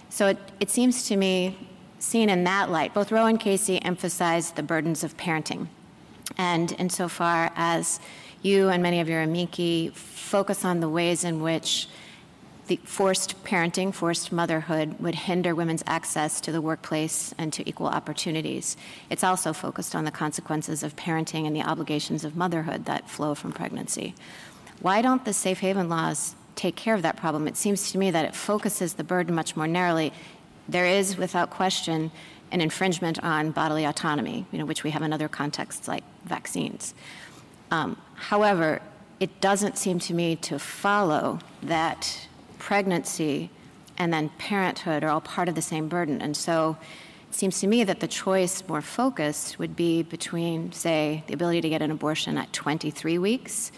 [0.08, 1.58] So, it, it seems to me,
[1.98, 5.68] seen in that light, both Roe and Casey emphasized the burdens of parenting.
[6.38, 8.00] And insofar as
[8.42, 11.88] you and many of your amici focus on the ways in which
[12.68, 17.88] the forced parenting, forced motherhood would hinder women's access to the workplace and to equal
[17.88, 18.76] opportunities.
[19.10, 23.34] It's also focused on the consequences of parenting and the obligations of motherhood that flow
[23.34, 24.14] from pregnancy.
[24.80, 27.48] Why don't the safe haven laws take care of that problem?
[27.48, 30.12] It seems to me that it focuses the burden much more narrowly.
[30.68, 32.10] There is, without question,
[32.52, 36.94] an infringement on bodily autonomy, you know, which we have in other contexts like vaccines.
[37.70, 38.80] Um, however,
[39.20, 42.27] it doesn't seem to me to follow that
[42.58, 43.50] pregnancy
[43.96, 46.20] and then parenthood are all part of the same burden.
[46.22, 46.76] And so
[47.28, 51.60] it seems to me that the choice more focused would be between, say, the ability
[51.62, 53.72] to get an abortion at 23 weeks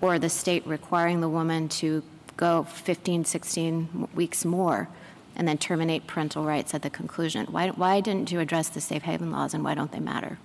[0.00, 2.02] or the state requiring the woman to
[2.36, 4.88] go 15, 16 weeks more
[5.36, 7.46] and then terminate parental rights at the conclusion.
[7.46, 10.38] Why, why didn't you address the safe haven laws and why don't they matter?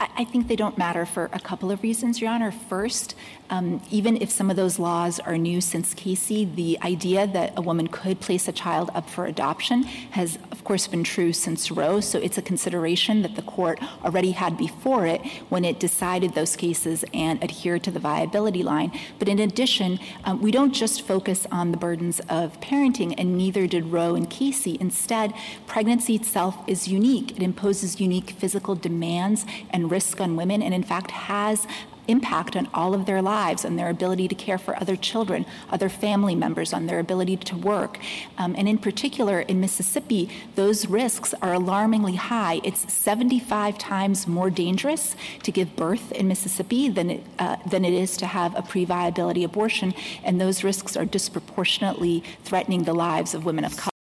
[0.00, 2.52] I think they don't matter for a couple of reasons, Your Honor.
[2.52, 3.16] First,
[3.50, 7.62] um, even if some of those laws are new since Casey, the idea that a
[7.62, 12.00] woman could place a child up for adoption has, of course, been true since Roe.
[12.00, 16.56] So it's a consideration that the court already had before it when it decided those
[16.56, 18.92] cases and adhered to the viability line.
[19.18, 23.66] But in addition, um, we don't just focus on the burdens of parenting, and neither
[23.66, 24.76] did Roe and Casey.
[24.80, 25.32] Instead,
[25.66, 27.36] pregnancy itself is unique.
[27.36, 31.66] It imposes unique physical demands and risk on women, and in fact has
[32.08, 35.88] impact on all of their lives, on their ability to care for other children, other
[35.88, 37.98] family members, on their ability to work.
[38.38, 42.60] Um, and in particular, in Mississippi, those risks are alarmingly high.
[42.64, 47.92] It's 75 times more dangerous to give birth in Mississippi than it, uh, than it
[47.92, 49.94] is to have a pre viability abortion,
[50.24, 53.97] and those risks are disproportionately threatening the lives of women of color.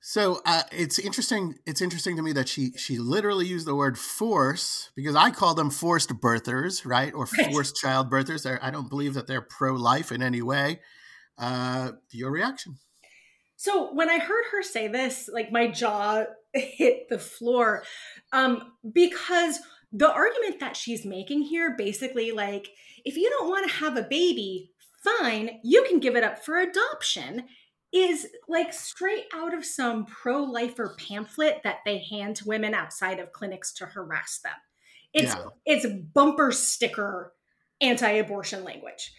[0.00, 1.56] So uh, it's interesting.
[1.66, 5.54] It's interesting to me that she she literally used the word force because I call
[5.54, 8.58] them forced birthers, right, or forced child birthers.
[8.62, 10.80] I don't believe that they're pro life in any way.
[11.36, 12.78] Uh, your reaction?
[13.56, 17.82] So when I heard her say this, like my jaw hit the floor,
[18.32, 19.58] um, because
[19.92, 22.68] the argument that she's making here, basically, like
[23.04, 24.70] if you don't want to have a baby,
[25.04, 27.44] fine, you can give it up for adoption
[27.92, 33.18] is like straight out of some pro lifer pamphlet that they hand to women outside
[33.18, 34.52] of clinics to harass them.
[35.12, 35.46] It's yeah.
[35.66, 37.32] it's bumper sticker
[37.80, 39.12] anti-abortion language.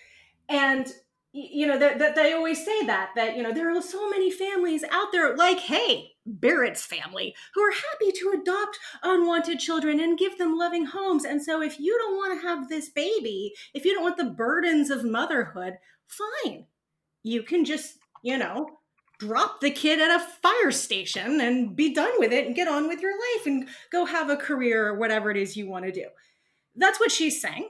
[0.48, 0.88] And
[1.34, 4.30] you know that, that they always say that that you know there are so many
[4.30, 10.20] families out there like hey barrett's family who are happy to adopt unwanted children and
[10.20, 13.86] give them loving homes and so if you don't want to have this baby if
[13.86, 15.76] you don't want the burdens of motherhood
[16.08, 16.66] fine
[17.24, 18.68] you can just you know,
[19.20, 22.88] drop the kid at a fire station and be done with it and get on
[22.88, 25.92] with your life and go have a career or whatever it is you want to
[25.92, 26.06] do.
[26.76, 27.70] That's what she's saying.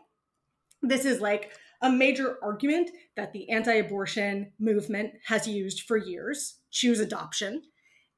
[0.81, 6.59] This is like a major argument that the anti abortion movement has used for years
[6.71, 7.61] choose adoption.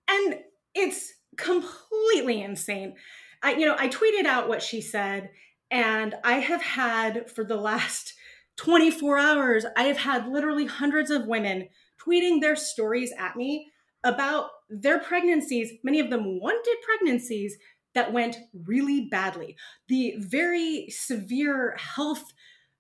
[0.08, 0.40] And
[0.76, 2.96] it's completely insane.
[3.42, 5.32] I, you know, I tweeted out what she said,
[5.72, 8.14] and I have had for the last
[8.58, 11.70] 24 hours, I have had literally hundreds of women
[12.06, 13.72] tweeting their stories at me
[14.04, 17.58] about their pregnancies, many of them wanted pregnancies
[17.96, 19.56] that went really badly.
[19.88, 22.34] The very severe health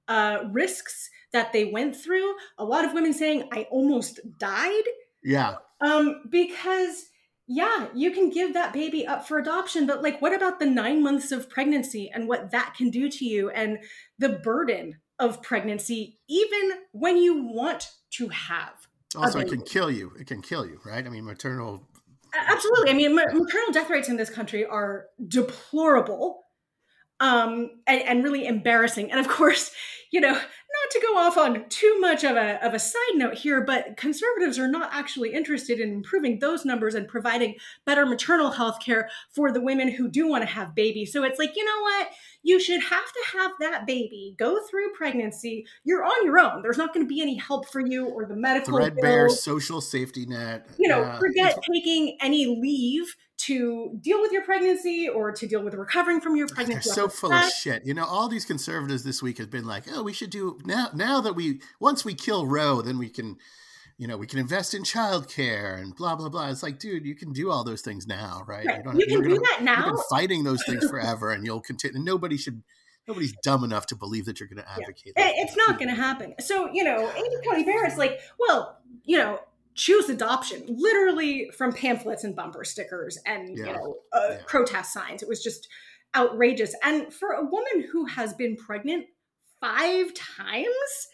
[0.07, 2.33] uh, risks that they went through.
[2.57, 4.83] A lot of women saying, I almost died.
[5.23, 5.55] Yeah.
[5.79, 7.05] Um, because,
[7.47, 11.01] yeah, you can give that baby up for adoption, but like, what about the nine
[11.01, 13.79] months of pregnancy and what that can do to you and
[14.17, 18.82] the burden of pregnancy, even when you want to have.
[19.15, 20.11] Also, it can kill you.
[20.19, 21.05] It can kill you, right?
[21.05, 21.87] I mean, maternal.
[22.33, 22.89] Absolutely.
[22.89, 26.43] I mean, maternal death rates in this country are deplorable
[27.19, 29.11] um, and, and really embarrassing.
[29.11, 29.71] And of course,
[30.11, 30.39] you know,
[30.93, 34.57] to go off on too much of a, of a side note here, but conservatives
[34.57, 39.51] are not actually interested in improving those numbers and providing better maternal health care for
[39.51, 41.11] the women who do want to have babies.
[41.11, 42.09] So it's like, you know what?
[42.43, 45.65] You should have to have that baby go through pregnancy.
[45.83, 46.61] You're on your own.
[46.61, 48.77] There's not going to be any help for you or the medical.
[48.77, 50.67] Red Bear social safety net.
[50.77, 55.63] You know, uh, forget taking any leave to deal with your pregnancy or to deal
[55.63, 56.89] with recovering from your pregnancy.
[56.89, 57.85] They're so full of shit.
[57.85, 60.89] You know, all these conservatives this week have been like, "Oh, we should do now.
[60.93, 63.37] Now that we once we kill Roe, then we can,
[63.97, 67.15] you know, we can invest in childcare and blah blah blah." It's like, dude, you
[67.15, 68.65] can do all those things now, right?
[68.65, 68.77] right.
[68.77, 69.85] You, don't, you can do gonna, that now.
[69.87, 71.97] You've been fighting those things forever, and you'll continue.
[71.97, 72.63] And Nobody should.
[73.05, 75.11] Nobody's dumb enough to believe that you're going to advocate.
[75.17, 75.29] Yeah.
[75.35, 76.35] It's not going to happen.
[76.39, 79.39] So you know, Amy Coney Barrett's like, well, you know,
[79.75, 83.65] choose adoption literally from pamphlets and bumper stickers and yeah.
[83.65, 84.37] you know uh, yeah.
[84.47, 85.67] protest signs it was just
[86.15, 89.05] outrageous and for a woman who has been pregnant
[89.59, 91.07] five times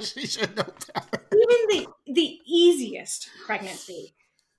[0.00, 1.26] she should know better.
[1.32, 4.14] even the the easiest pregnancy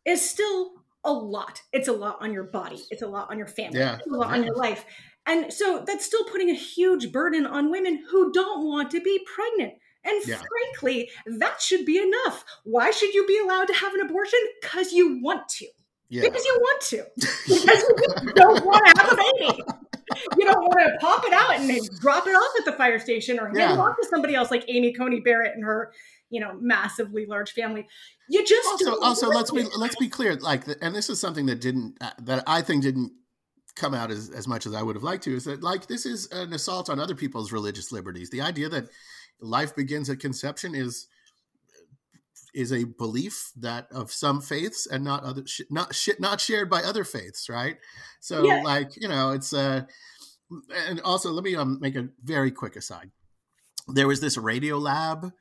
[0.05, 0.71] is still
[1.03, 3.97] a lot it's a lot on your body it's a lot on your family yeah.
[3.97, 4.85] it's a lot on your life
[5.25, 9.25] and so that's still putting a huge burden on women who don't want to be
[9.35, 10.37] pregnant and yeah.
[10.37, 11.09] frankly,
[11.39, 12.43] that should be enough.
[12.63, 14.39] Why should you be allowed to have an abortion?
[14.61, 15.67] Because you want to.
[16.09, 16.21] Yeah.
[16.23, 17.05] Because you want to.
[17.47, 17.83] Because
[18.23, 19.63] you don't want to have a baby.
[20.37, 23.39] You don't want to pop it out and drop it off at the fire station
[23.39, 23.73] or hand yeah.
[23.73, 25.93] it off to somebody else like Amy Coney Barrett and her,
[26.29, 27.87] you know, massively large family.
[28.27, 30.35] You just also also let's be let's be clear.
[30.35, 33.13] Like, and this is something that didn't uh, that I think didn't
[33.75, 36.05] come out as, as much as I would have liked to is that like this
[36.05, 38.29] is an assault on other people's religious liberties.
[38.29, 38.89] The idea that
[39.39, 41.07] life begins at conception is
[42.53, 47.03] is a belief that of some faiths and not other not not shared by other
[47.03, 47.77] faiths right?
[48.19, 48.61] So yeah.
[48.63, 49.83] like you know it's uh
[50.87, 53.11] and also let me um, make a very quick aside.
[53.87, 55.31] There was this Radiolab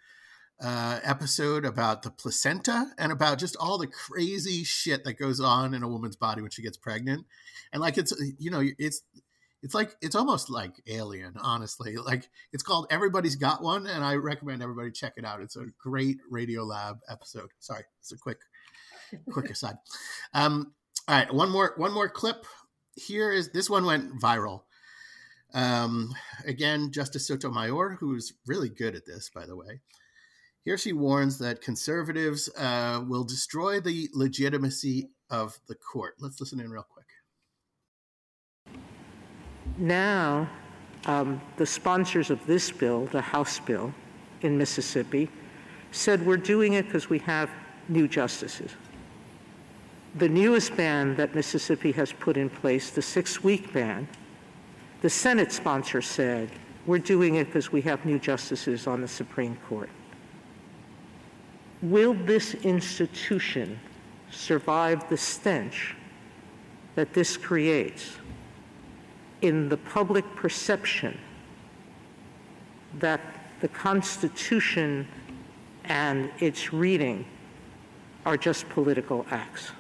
[0.63, 5.75] uh, episode about the placenta and about just all the crazy shit that goes on
[5.75, 7.27] in a woman's body when she gets pregnant.
[7.73, 9.03] And like it's you know it's
[9.63, 14.15] it's like it's almost like alien honestly like it's called everybody's got one and i
[14.15, 15.41] recommend everybody check it out.
[15.41, 17.51] It's a great Radiolab episode.
[17.59, 18.39] Sorry it's a quick
[19.31, 19.77] quick aside.
[20.33, 20.73] Um
[21.09, 22.47] all right one more one more clip.
[22.95, 24.63] Here is this one went viral.
[25.53, 26.15] Um
[26.47, 29.81] again justice sotomayor who's really good at this by the way.
[30.63, 36.17] Here she warns that conservatives uh, will destroy the legitimacy of the court.
[36.21, 37.00] Let's listen in real quick
[39.81, 40.49] now,
[41.07, 43.93] um, the sponsors of this bill, the House bill
[44.43, 45.31] in Mississippi,
[45.93, 47.51] said we're doing it because we have
[47.89, 48.73] new justices.
[50.17, 54.09] The newest ban that Mississippi has put in place, the six week ban,
[55.03, 56.51] the Senate sponsor said
[56.87, 59.89] we're doing it because we have new justices on the Supreme Court.
[61.83, 63.81] Will this institution
[64.31, 65.97] survive the stench
[66.95, 68.17] that this creates?
[69.43, 71.19] In the public perception
[72.99, 73.21] that
[73.61, 75.07] the Constitution
[75.85, 77.25] and its reading
[78.27, 79.73] are just political acts.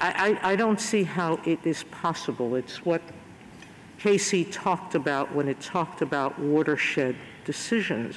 [0.00, 2.56] I, I, I, don't see how it is possible.
[2.56, 3.02] It's what
[3.98, 8.16] Casey talked about when it talked about watershed decisions.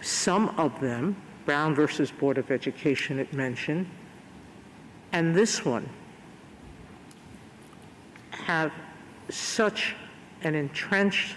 [0.00, 3.86] Some of them, Brown versus Board of Education, it mentioned,
[5.12, 5.88] and this one,
[8.30, 8.72] have
[9.28, 9.94] such
[10.42, 11.36] an entrenched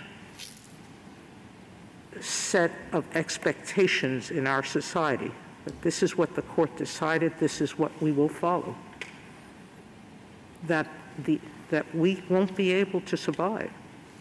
[2.19, 5.31] set of expectations in our society
[5.65, 8.73] that this is what the court decided, this is what we will follow,
[10.65, 10.87] that,
[11.25, 11.39] the,
[11.69, 13.69] that we won't be able to survive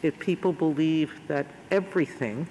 [0.03, 2.47] if people believe that everything,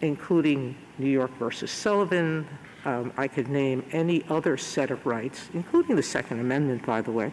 [0.00, 2.46] including New York versus Sullivan,
[2.84, 7.10] um, I could name any other set of rights, including the Second Amendment, by the
[7.10, 7.32] way.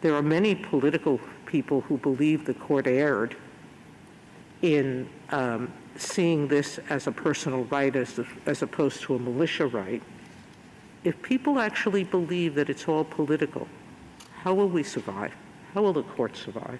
[0.00, 1.18] There are many political
[1.48, 3.34] people who believe the court erred
[4.62, 10.02] in um, seeing this as a personal right as, as opposed to a militia right,
[11.04, 13.66] if people actually believe that it's all political,
[14.42, 15.32] how will we survive?
[15.74, 16.78] How will the court survive?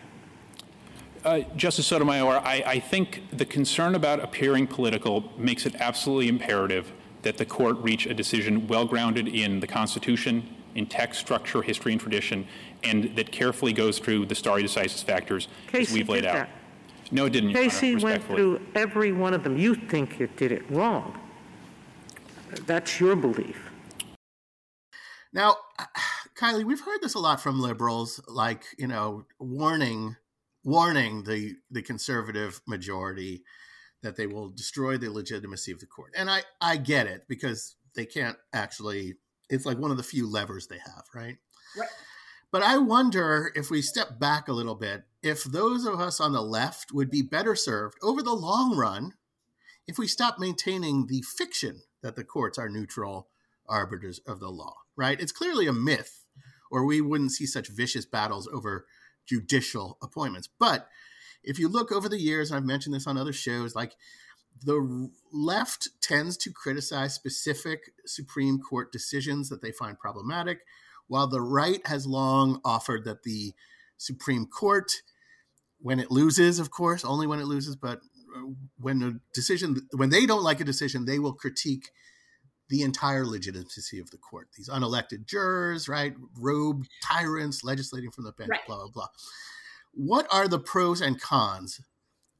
[1.25, 6.93] Uh, Justice Sotomayor, I, I, think the concern about appearing political makes it absolutely imperative
[7.23, 11.91] that the court reach a decision well grounded in the Constitution, in text, structure, history,
[11.93, 12.47] and tradition,
[12.85, 16.35] and that carefully goes through the stare decisis factors Casey we've laid out.
[16.35, 16.51] That.
[17.11, 17.51] No, it didn't.
[17.51, 19.57] Your Honor, Casey went through every one of them.
[19.57, 21.18] You think it did it wrong.
[22.66, 23.70] That's your belief.
[25.33, 25.57] Now,
[26.39, 30.16] Kaili, we've heard this a lot from liberals, like you know, warning,
[30.64, 33.43] warning the the conservative majority
[34.03, 36.14] that they will destroy the legitimacy of the court.
[36.16, 39.14] And I I get it because they can't actually.
[39.51, 41.37] It's like one of the few levers they have, right?
[41.76, 41.89] Right.
[42.51, 46.33] But I wonder if we step back a little bit, if those of us on
[46.33, 49.15] the left would be better served over the long run
[49.87, 53.29] if we stop maintaining the fiction that the courts are neutral
[53.69, 55.21] arbiters of the law, right?
[55.21, 56.25] It's clearly a myth,
[56.71, 58.87] or we wouldn't see such vicious battles over
[59.27, 60.49] judicial appointments.
[60.59, 60.89] But
[61.43, 63.95] if you look over the years, and I've mentioned this on other shows, like
[64.65, 70.61] the left tends to criticize specific Supreme Court decisions that they find problematic,
[71.09, 73.53] while the right has long offered that the
[73.97, 74.93] Supreme Court,
[75.81, 78.01] when it loses, of course, only when it loses, but
[78.37, 78.43] uh,
[78.79, 81.91] when a decision, when they don't like a decision, they will critique
[82.69, 84.49] the entire legitimacy of the court.
[84.57, 86.15] These unelected jurors, right?
[86.39, 88.67] Rogue tyrants legislating from the bench, Right.
[88.67, 89.07] blah, blah, blah.
[89.95, 91.81] What are the pros and cons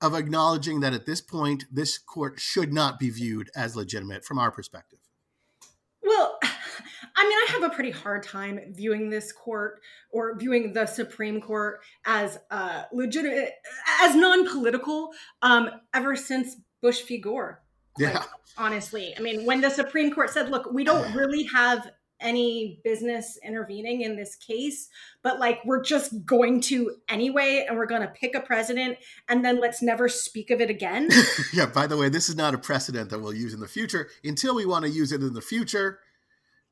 [0.01, 4.39] of acknowledging that at this point, this court should not be viewed as legitimate from
[4.39, 4.99] our perspective?
[6.03, 6.39] Well,
[7.17, 11.41] I mean, I have a pretty hard time viewing this court or viewing the Supreme
[11.41, 13.53] Court as uh, legitimate,
[14.03, 15.11] as non-political.
[15.43, 17.19] Um, ever since Bush v.
[17.19, 17.63] Gore,
[17.99, 18.23] Yeah.
[18.57, 23.39] honestly, I mean, when the Supreme Court said, "Look, we don't really have any business
[23.45, 24.89] intervening in this case,
[25.23, 28.99] but like we're just going to anyway, and we're going to pick a president,
[29.29, 31.09] and then let's never speak of it again."
[31.53, 34.09] yeah, by the way, this is not a precedent that we'll use in the future
[34.25, 36.01] until we want to use it in the future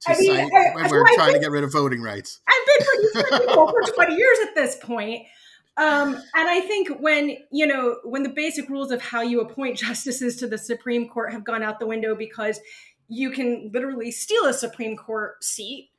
[0.03, 2.41] to I mean, cite I- when we're trying to get rid of voting rights.
[2.49, 5.27] I've been cynical for 20 years at this point.
[5.79, 9.77] Um, and I think when, you know, when the basic rules of how you appoint
[9.79, 12.61] justices to the Supreme Court have gone out the window because
[13.09, 15.91] you can literally steal a Supreme Court seat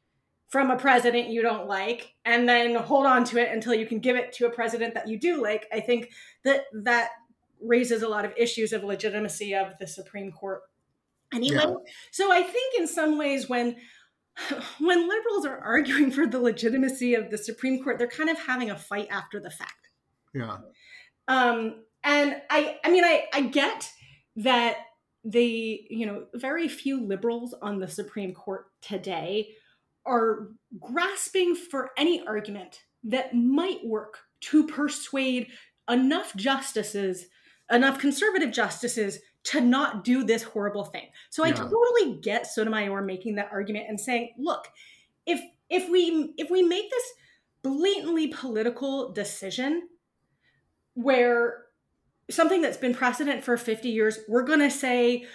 [0.50, 4.00] from a president you don't like and then hold on to it until you can
[4.00, 6.12] give it to a president that you do like, I think
[6.44, 7.10] that that
[7.62, 10.62] raises a lot of issues of legitimacy of the Supreme Court
[11.34, 11.64] anyway.
[11.64, 11.74] Yeah.
[12.12, 13.76] So I think in some ways when
[14.80, 18.72] when liberals are arguing for the legitimacy of the Supreme Court, they're kind of having
[18.72, 19.74] a fight after the fact.
[20.34, 20.58] Yeah.
[21.28, 23.90] Um, and I, I mean, I, I get
[24.38, 24.78] that
[25.24, 29.50] the, you know, very few liberals on the Supreme Court today
[30.06, 30.50] are
[30.80, 35.48] grasping for any argument that might work to persuade
[35.90, 37.26] enough justices,
[37.72, 41.08] enough conservative justices to not do this horrible thing.
[41.30, 44.68] So I totally get Sotomayor making that argument and saying, look,
[45.26, 45.40] if
[45.70, 47.14] if we if we make this
[47.64, 49.88] blatantly political decision
[50.96, 51.64] where
[52.30, 55.26] something that's been precedent for 50 years, we're going to say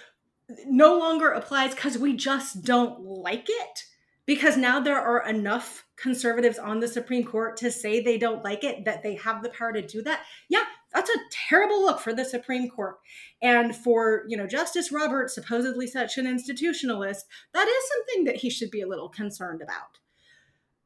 [0.67, 3.83] no longer applies because we just don't like it.
[4.25, 8.63] Because now there are enough conservatives on the Supreme Court to say they don't like
[8.63, 10.21] it, that they have the power to do that.
[10.47, 11.19] Yeah, that's a
[11.49, 12.97] terrible look for the Supreme Court.
[13.41, 17.21] And for, you know, Justice Roberts, supposedly such an institutionalist,
[17.53, 19.99] that is something that he should be a little concerned about.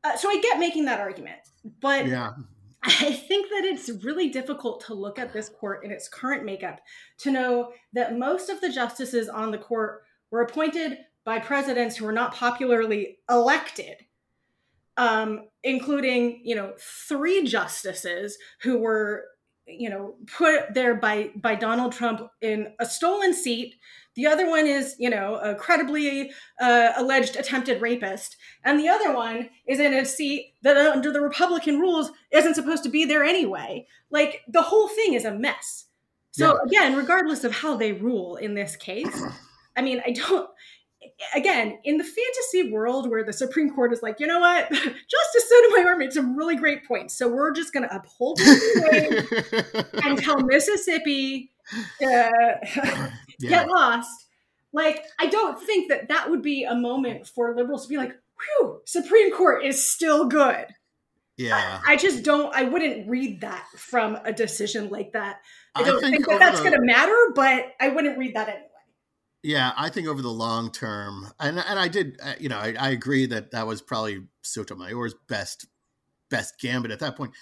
[0.04, 1.40] Uh, so I get making that argument.
[1.82, 2.34] But Yeah.
[2.84, 6.80] I think that it's really difficult to look at this court in its current makeup
[7.20, 12.06] to know that most of the justices on the court were appointed by presidents who
[12.06, 14.06] were not popularly elected,
[14.96, 19.26] um, including, you know, three justices who were,
[19.68, 23.76] you know, put there by by Donald Trump in a stolen seat.
[24.16, 29.14] The other one is, you know, a credibly uh, alleged attempted rapist, and the other
[29.14, 33.24] one is in a seat that, under the Republican rules, isn't supposed to be there
[33.24, 33.86] anyway.
[34.10, 35.86] Like the whole thing is a mess.
[36.32, 36.60] So Yeah.
[36.66, 39.22] again, regardless of how they rule in this case,
[39.78, 40.50] I mean, I don't.
[41.34, 45.50] Again, in the fantasy world where the Supreme Court is like, you know what, Justice
[45.50, 48.40] Sotomayor made some really great points, so we're just going to uphold
[50.04, 51.86] and tell Mississippi uh,
[52.76, 53.10] yeah.
[53.40, 54.28] get lost.
[54.74, 58.16] Like, I don't think that that would be a moment for liberals to be like,
[58.60, 60.68] whew, Supreme Court is still good.
[61.38, 61.82] Yeah.
[61.86, 65.42] I just don't, I wouldn't read that from a decision like that.
[65.76, 68.50] I I don't think think, that that's going to matter, but I wouldn't read that
[68.50, 68.67] anyway.
[69.44, 72.76] Yeah, I think over the long term, and and I did, uh, you know, I,
[72.78, 75.68] I agree that that was probably Sotomayor's best
[76.30, 77.34] best gambit at that point.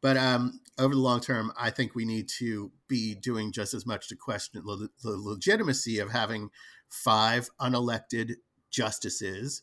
[0.00, 3.84] But um, over the long term, I think we need to be doing just as
[3.84, 6.50] much to question the legitimacy of having
[6.88, 8.36] five unelected
[8.70, 9.62] justices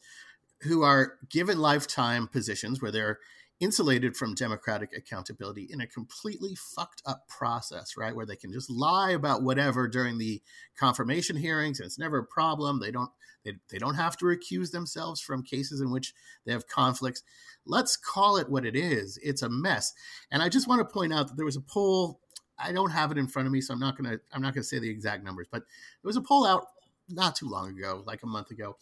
[0.61, 3.19] who are given lifetime positions where they're
[3.59, 8.15] insulated from democratic accountability in a completely fucked up process, right?
[8.15, 10.41] Where they can just lie about whatever during the
[10.77, 12.79] confirmation hearings, and it's never a problem.
[12.79, 13.09] They don't
[13.43, 16.13] they, they don't have to recuse themselves from cases in which
[16.45, 17.23] they have conflicts.
[17.65, 19.17] Let's call it what it is.
[19.23, 19.93] It's a mess.
[20.31, 22.19] And I just want to point out that there was a poll.
[22.59, 24.63] I don't have it in front of me, so I'm not gonna I'm not gonna
[24.63, 26.67] say the exact numbers, but there was a poll out
[27.09, 28.77] not too long ago, like a month ago,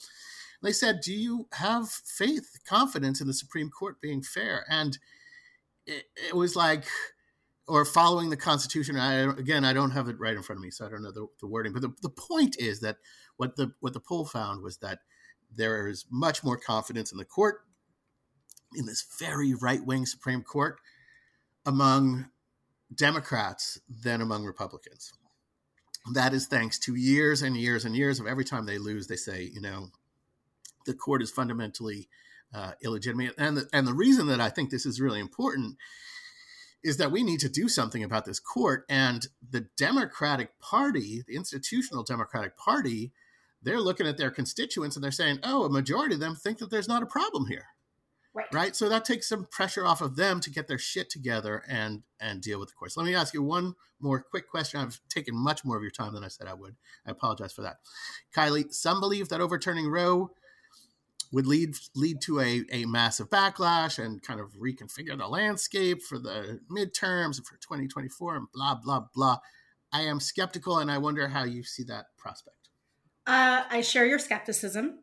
[0.65, 4.65] they said, Do you have faith, confidence in the Supreme Court being fair?
[4.69, 4.97] And
[5.85, 6.85] it, it was like,
[7.67, 8.97] or following the Constitution.
[8.97, 11.11] I, again, I don't have it right in front of me, so I don't know
[11.11, 11.73] the, the wording.
[11.73, 12.97] But the, the point is that
[13.37, 14.99] what the what the poll found was that
[15.55, 17.61] there is much more confidence in the court,
[18.75, 20.79] in this very right wing Supreme Court,
[21.65, 22.27] among
[22.93, 25.13] Democrats than among Republicans.
[26.13, 29.15] That is thanks to years and years and years of every time they lose, they
[29.15, 29.89] say, you know,
[30.85, 32.07] the court is fundamentally
[32.53, 33.33] uh, illegitimate.
[33.37, 35.77] And the, and the reason that I think this is really important
[36.83, 38.85] is that we need to do something about this court.
[38.87, 43.11] And the Democratic Party, the institutional Democratic Party,
[43.61, 46.69] they're looking at their constituents and they're saying, oh, a majority of them think that
[46.69, 47.65] there's not a problem here.
[48.35, 48.53] Right.
[48.53, 48.75] right.
[48.75, 52.41] So that takes some pressure off of them to get their shit together and and
[52.41, 52.97] deal with the courts.
[52.97, 54.81] Let me ask you one more quick question.
[54.81, 56.75] I've taken much more of your time than I said I would.
[57.07, 57.77] I apologize for that.
[58.35, 60.31] Kaili, some believe that overturning Roe
[61.31, 66.19] would lead lead to a, a massive backlash and kind of reconfigure the landscape for
[66.19, 69.37] the midterms and for 2024 and blah blah blah.
[69.91, 72.69] I am skeptical, and I wonder how you see that prospect.
[73.27, 74.99] Uh, I share your skepticism.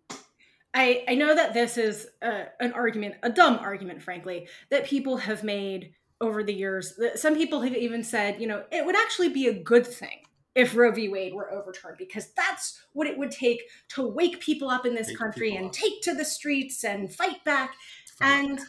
[0.74, 5.18] I, I know that this is a, an argument, a dumb argument, frankly, that people
[5.18, 6.98] have made over the years.
[7.16, 10.20] Some people have even said, you know, it would actually be a good thing
[10.55, 11.09] if Roe v.
[11.09, 15.09] Wade were overturned, because that's what it would take to wake people up in this
[15.09, 15.72] wake country and up.
[15.72, 17.74] take to the streets and fight back.
[18.18, 18.61] Fight and.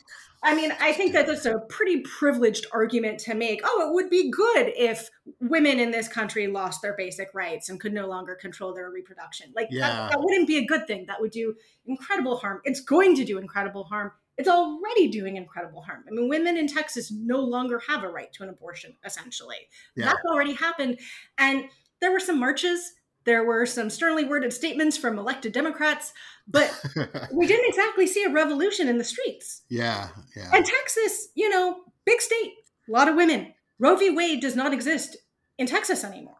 [0.45, 3.61] I mean, I think that that's a pretty privileged argument to make.
[3.63, 5.09] Oh, it would be good if
[5.39, 9.53] women in this country lost their basic rights and could no longer control their reproduction.
[9.55, 9.87] Like, yeah.
[9.87, 11.05] that, that wouldn't be a good thing.
[11.07, 11.55] That would do
[11.85, 12.59] incredible harm.
[12.65, 14.11] It's going to do incredible harm.
[14.37, 16.03] It's already doing incredible harm.
[16.07, 19.67] I mean, women in Texas no longer have a right to an abortion, essentially.
[19.95, 20.05] Yeah.
[20.05, 20.99] That's already happened.
[21.37, 21.65] And
[22.01, 22.93] there were some marches
[23.25, 26.13] there were some sternly worded statements from elected Democrats,
[26.47, 26.73] but
[27.33, 29.61] we didn't exactly see a revolution in the streets.
[29.69, 30.49] Yeah, yeah.
[30.53, 32.53] And Texas, you know, big state,
[32.87, 33.53] a lot of women.
[33.79, 34.09] Roe v.
[34.09, 35.17] Wade does not exist
[35.57, 36.37] in Texas anymore.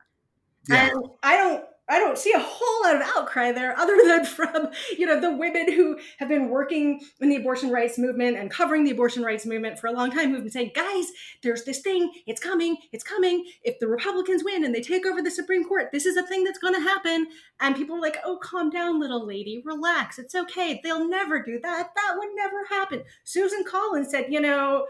[0.67, 0.89] Yeah.
[0.89, 1.63] And I don't
[1.93, 5.35] I don't see a whole lot of outcry there other than from, you know, the
[5.35, 9.45] women who have been working in the abortion rights movement and covering the abortion rights
[9.45, 11.11] movement for a long time who've been saying, guys,
[11.43, 13.45] there's this thing, it's coming, it's coming.
[13.61, 16.43] If the Republicans win and they take over the Supreme Court, this is a thing
[16.43, 17.27] that's going to happen.
[17.59, 20.17] And people are like, oh, calm down, little lady, relax.
[20.17, 20.81] It's okay.
[20.83, 21.89] They'll never do that.
[21.95, 23.03] That would never happen.
[23.23, 24.87] Susan Collins said, you know,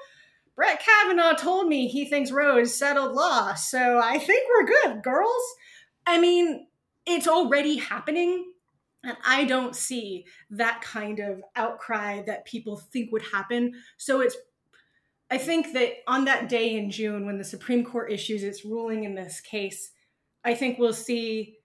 [0.56, 3.56] Brett Kavanaugh told me he thinks Roe is settled law.
[3.56, 5.44] So I think we're good, girls.
[6.06, 6.68] I mean,
[7.06, 8.52] it's already happening.
[9.04, 13.74] And I don't see that kind of outcry that people think would happen.
[13.98, 14.38] So it's,
[15.30, 19.04] I think that on that day in June, when the Supreme Court issues its ruling
[19.04, 19.92] in this case,
[20.46, 21.58] I think we'll see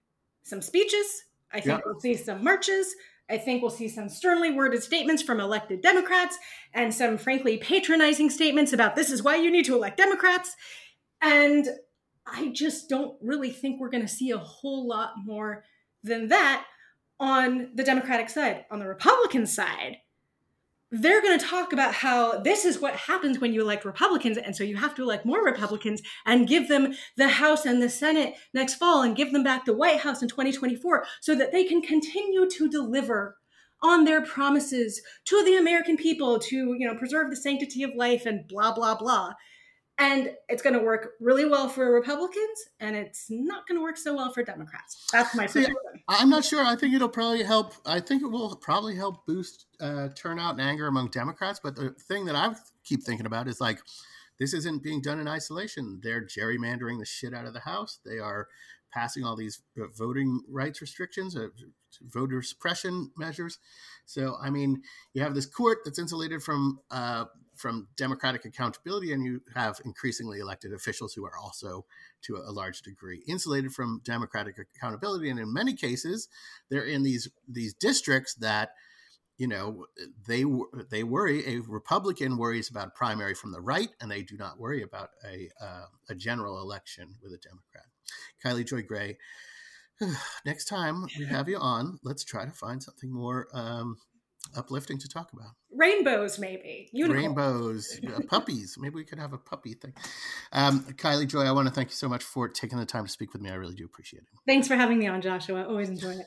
[0.42, 1.24] some speeches.
[1.52, 2.94] I think we'll see some marches.
[3.30, 6.38] I think we'll see some sternly worded statements from elected Democrats
[6.72, 10.56] and some frankly patronizing statements about this is why you need to elect Democrats.
[11.20, 11.68] And
[12.32, 15.64] I just don't really think we're going to see a whole lot more
[16.02, 16.66] than that
[17.20, 18.64] on the Democratic side.
[18.70, 19.98] On the Republican side,
[20.90, 24.38] they're going to talk about how this is what happens when you elect Republicans.
[24.38, 27.90] And so you have to elect more Republicans and give them the House and the
[27.90, 31.64] Senate next fall and give them back the White House in 2024 so that they
[31.64, 33.36] can continue to deliver
[33.82, 38.26] on their promises to the American people to, you know, preserve the sanctity of life
[38.26, 39.34] and blah, blah, blah
[39.98, 43.96] and it's going to work really well for Republicans, and it's not going to work
[43.96, 45.06] so well for Democrats.
[45.12, 45.66] That's my See,
[46.06, 46.64] I'm not sure.
[46.64, 47.74] I think it'll probably help.
[47.84, 51.60] I think it will probably help boost uh, turnout and anger among Democrats.
[51.62, 53.80] But the thing that I keep thinking about is like,
[54.38, 56.00] this isn't being done in isolation.
[56.02, 57.98] They're gerrymandering the shit out of the House.
[58.04, 58.46] They are
[58.92, 61.48] passing all these uh, voting rights restrictions, uh,
[62.02, 63.58] voter suppression measures.
[64.06, 64.82] So, I mean,
[65.12, 67.24] you have this court that's insulated from uh,
[67.58, 71.84] from democratic accountability, and you have increasingly elected officials who are also,
[72.22, 75.28] to a large degree, insulated from democratic accountability.
[75.28, 76.28] And in many cases,
[76.70, 78.70] they're in these these districts that
[79.38, 79.86] you know
[80.26, 80.44] they
[80.90, 84.82] they worry a republican worries about primary from the right and they do not worry
[84.82, 87.86] about a uh, a general election with a democrat
[88.44, 89.16] kaili joy gray
[90.44, 93.96] next time we have you on let's try to find something more um,
[94.56, 95.52] uplifting to talk about.
[95.74, 96.88] Rainbows, maybe.
[96.92, 97.22] Unicorns.
[97.22, 98.76] Rainbows, uh, puppies.
[98.78, 99.94] Maybe we could have a puppy thing.
[100.52, 103.10] Um, Kaili Joy, I want to thank you so much for taking the time to
[103.10, 103.50] speak with me.
[103.50, 104.28] I really do appreciate it.
[104.46, 105.64] Thanks for having me on, Joshua.
[105.64, 106.26] Always enjoy it.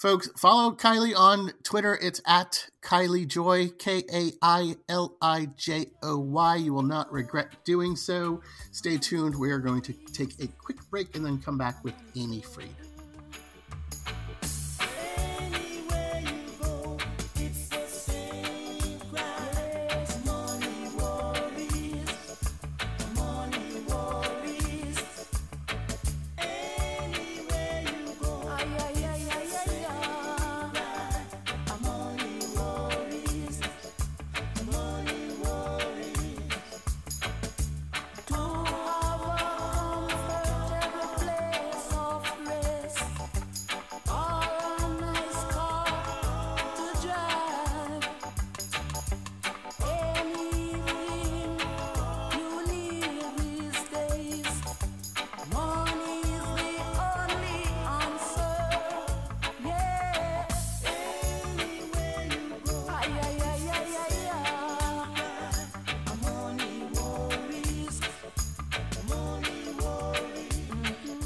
[0.00, 1.98] Folks, follow Kaili on Twitter.
[2.00, 6.56] It's at Kaili Joy, K A I L I J O Y.
[6.56, 8.40] You will not regret doing so.
[8.72, 9.38] Stay tuned.
[9.38, 12.74] We are going to take a quick break and then come back with Amy Fried.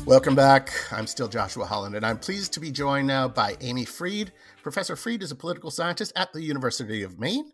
[0.07, 0.71] Welcome back.
[0.93, 4.33] I'm still Joshua Holland, and I'm pleased to be joined now by Amy Fried.
[4.63, 7.51] Professor Fried is a political scientist at the University of Maine,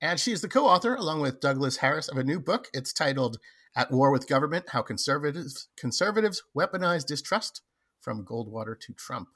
[0.00, 2.68] and she is the co author, along with Douglas Harris, of a new book.
[2.72, 3.36] It's titled
[3.76, 7.60] At War with Government How Conservatives, Conservatives Weaponize Distrust
[8.00, 9.28] from Goldwater to Trump.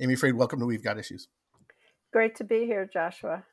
[0.00, 1.28] Amy Fried, welcome to We've Got Issues.
[2.12, 3.44] Great to be here, Joshua.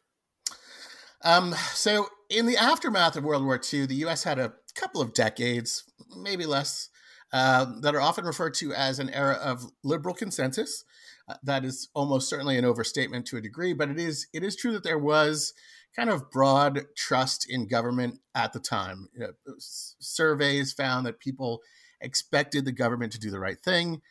[1.24, 4.24] Um, so, in the aftermath of World War II, the U.S.
[4.24, 5.84] had a couple of decades,
[6.18, 6.90] maybe less,
[7.32, 10.84] uh, that are often referred to as an era of liberal consensus.
[11.28, 14.56] Uh, that is almost certainly an overstatement to a degree, but it is it is
[14.56, 15.54] true that there was
[15.96, 19.10] kind of broad trust in government at the time.
[19.14, 21.62] You know, surveys found that people
[22.02, 24.02] expected the government to do the right thing,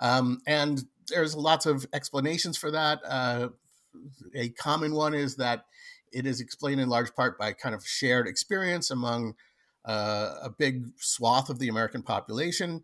[0.00, 3.00] um, and there's lots of explanations for that.
[3.04, 3.48] Uh,
[4.34, 5.66] a common one is that
[6.12, 9.34] it is explained in large part by kind of shared experience among
[9.86, 12.82] uh, a big swath of the American population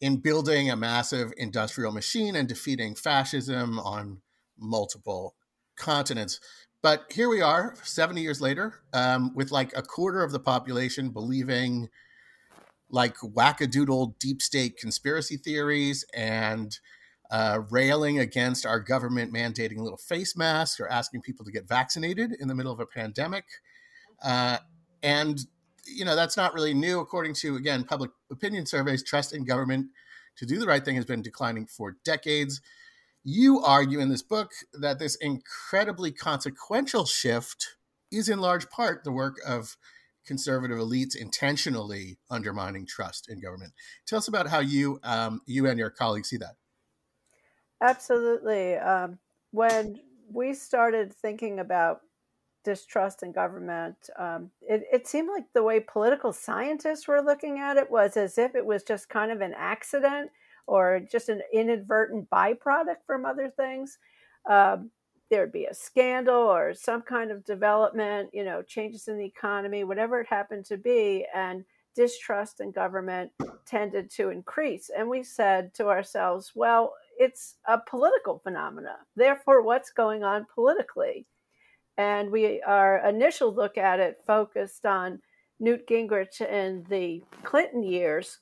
[0.00, 4.20] in building a massive industrial machine and defeating fascism on
[4.58, 5.34] multiple
[5.76, 6.40] continents.
[6.82, 11.10] But here we are, 70 years later, um, with like a quarter of the population
[11.10, 11.88] believing
[12.90, 16.78] like wackadoodle deep state conspiracy theories and
[17.30, 22.32] uh, railing against our government mandating little face masks or asking people to get vaccinated
[22.38, 23.44] in the middle of a pandemic.
[24.22, 24.58] Uh,
[25.02, 25.46] and
[25.86, 27.00] you know, that's not really new.
[27.00, 29.88] According to, again, public opinion surveys, trust in government
[30.36, 32.60] to do the right thing has been declining for decades.
[33.22, 37.76] You argue in this book that this incredibly consequential shift
[38.10, 39.76] is in large part the work of
[40.26, 43.72] conservative elites intentionally undermining trust in government.
[44.06, 46.56] Tell us about how you, um, you and your colleagues see that.
[47.82, 48.76] Absolutely.
[48.76, 49.18] Um,
[49.50, 50.00] when
[50.32, 52.00] we started thinking about
[52.64, 53.96] distrust in government.
[54.18, 58.38] Um, it, it, seemed like the way political scientists were looking at it was as
[58.38, 60.30] if it was just kind of an accident
[60.66, 63.98] or just an inadvertent byproduct from other things.
[64.48, 64.90] Um,
[65.30, 69.84] there'd be a scandal or some kind of development, you know, changes in the economy,
[69.84, 73.30] whatever it happened to be, and distrust in government
[73.66, 74.90] tended to increase.
[74.96, 78.96] And we said to ourselves, well, it's a political phenomena.
[79.16, 81.26] Therefore, what's going on politically?
[81.96, 85.20] And we our initial look at it focused on
[85.60, 88.38] Newt Gingrich in the Clinton years.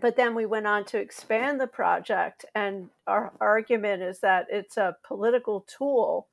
[0.00, 4.76] But then we went on to expand the project, and our argument is that it's
[4.76, 6.28] a political tool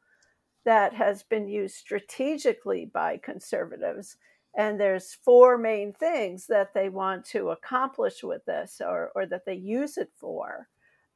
[0.64, 4.18] that has been used strategically by conservatives.
[4.56, 9.46] And there's four main things that they want to accomplish with this or, or that
[9.46, 10.68] they use it for.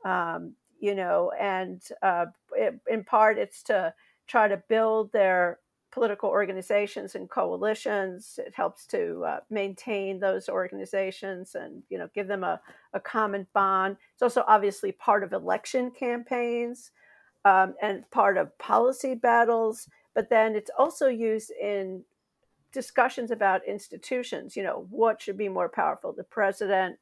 [0.05, 3.93] Um, you know, and uh, it, in part it's to
[4.32, 5.59] try to build their
[5.91, 8.39] political organizations and coalitions.
[8.45, 12.61] It helps to uh, maintain those organizations and you know give them a,
[12.93, 13.97] a common bond.
[14.13, 16.91] It's also obviously part of election campaigns
[17.43, 19.89] um, and part of policy battles.
[20.15, 22.03] But then it's also used in
[22.71, 24.55] discussions about institutions.
[24.55, 26.97] You know what should be more powerful, the president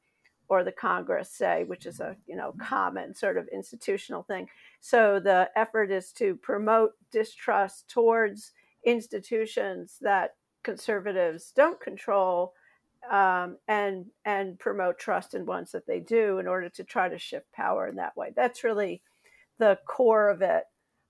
[0.50, 4.48] or the Congress, say, which is a you know common sort of institutional thing.
[4.82, 8.52] So the effort is to promote distrust towards
[8.86, 10.32] institutions that
[10.64, 12.54] conservatives don't control,
[13.12, 17.20] um, and and promote trust in ones that they do, in order to try to
[17.20, 18.34] shift power in that way.
[18.36, 19.02] That's really
[19.60, 20.64] the core of it.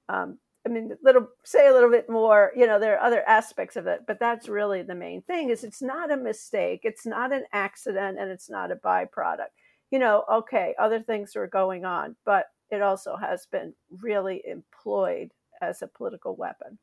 [0.09, 2.51] Um, I mean, little say a little bit more.
[2.55, 5.49] You know, there are other aspects of it, but that's really the main thing.
[5.49, 9.49] Is it's not a mistake, it's not an accident, and it's not a byproduct.
[9.89, 15.31] You know, okay, other things are going on, but it also has been really employed
[15.61, 16.77] as a political weapon.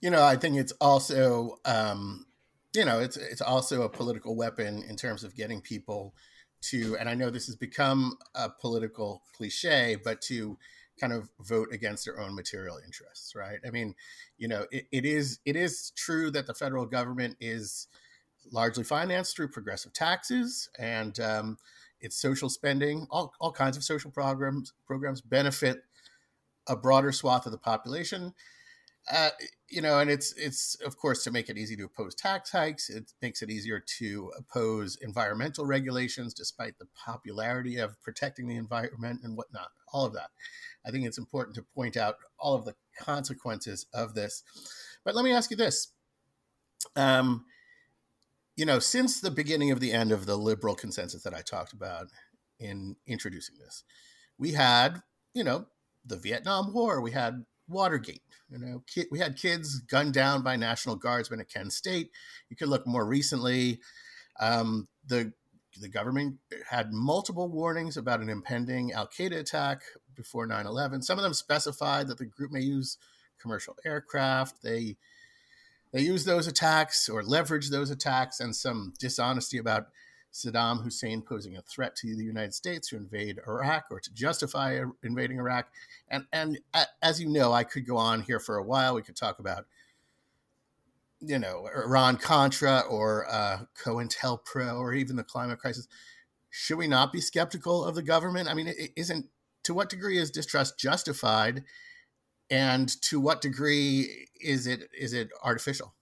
[0.00, 2.26] You know, I think it's also, um,
[2.74, 6.14] you know, it's it's also a political weapon in terms of getting people
[6.60, 10.58] to, and I know this has become a political cliche, but to
[10.98, 13.58] kind of vote against their own material interests, right?
[13.66, 13.94] I mean,
[14.36, 17.88] you know, it, it is it is true that the federal government is
[18.50, 21.58] largely financed through progressive taxes and um,
[22.00, 25.84] its social spending, all, all kinds of social programs programs benefit
[26.66, 28.34] a broader swath of the population.
[29.10, 29.30] Uh,
[29.70, 32.90] you know, and it's it's of course to make it easy to oppose tax hikes.
[32.90, 39.20] It makes it easier to oppose environmental regulations, despite the popularity of protecting the environment
[39.22, 39.70] and whatnot.
[39.92, 40.30] All of that.
[40.86, 44.42] I think it's important to point out all of the consequences of this.
[45.04, 45.88] But let me ask you this:
[46.96, 47.44] um,
[48.56, 51.72] you know, since the beginning of the end of the liberal consensus that I talked
[51.72, 52.08] about
[52.58, 53.84] in introducing this,
[54.36, 55.02] we had,
[55.32, 55.66] you know,
[56.04, 60.96] the Vietnam War, we had Watergate, you know, we had kids gunned down by National
[60.96, 62.10] Guardsmen at Kent State.
[62.48, 63.80] You could look more recently.
[64.40, 65.32] Um, the
[65.80, 66.36] the government
[66.68, 69.82] had multiple warnings about an impending Al Qaeda attack
[70.16, 71.02] before 9 11.
[71.02, 72.98] Some of them specified that the group may use
[73.40, 74.62] commercial aircraft.
[74.62, 74.96] They
[75.92, 79.86] they use those attacks or leverage those attacks and some dishonesty about
[80.44, 84.80] Saddam Hussein posing a threat to the United States to invade Iraq or to justify
[85.02, 85.68] invading Iraq.
[86.08, 86.58] And, and
[87.02, 88.94] as you know, I could go on here for a while.
[88.94, 89.66] We could talk about,
[91.20, 95.88] you know, Iran Contra or uh, COINTELPRO or even the climate crisis.
[96.50, 98.48] Should we not be skeptical of the government?
[98.48, 99.26] I mean, it isn't
[99.64, 101.64] to what degree is distrust justified?
[102.50, 105.94] and to what degree is it is it artificial?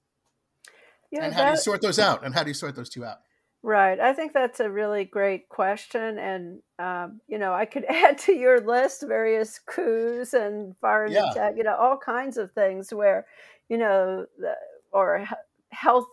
[1.11, 2.25] Yeah, and how that, do you sort those out?
[2.25, 3.19] And how do you sort those two out?
[3.67, 3.99] Right.
[3.99, 6.19] I think that's a really great question.
[6.19, 11.33] And, um, you know, I could add to your list various coups and foreign yeah.
[11.33, 13.27] attack, you know, all kinds of things where,
[13.69, 14.55] you know, the,
[14.93, 15.27] or
[15.71, 16.07] health,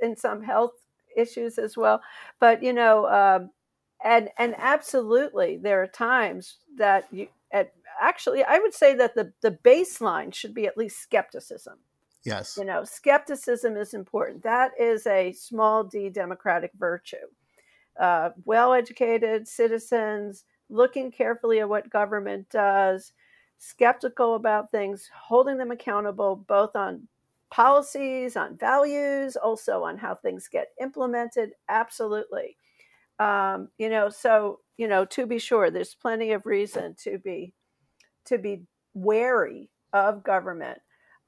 [0.00, 0.74] in some health
[1.16, 2.00] issues as well.
[2.38, 3.50] But, you know, um,
[4.04, 9.32] and, and absolutely, there are times that you, at actually, I would say that the,
[9.42, 11.78] the baseline should be at least skepticism.
[12.24, 12.56] Yes.
[12.56, 14.42] You know, skepticism is important.
[14.42, 17.16] That is a small d democratic virtue.
[17.98, 23.12] Uh, well educated citizens looking carefully at what government does,
[23.58, 27.08] skeptical about things, holding them accountable both on
[27.50, 31.52] policies, on values, also on how things get implemented.
[31.68, 32.56] Absolutely.
[33.18, 37.54] Um, you know, so, you know, to be sure, there's plenty of reason to be
[38.26, 38.64] to be
[38.94, 40.80] wary of government.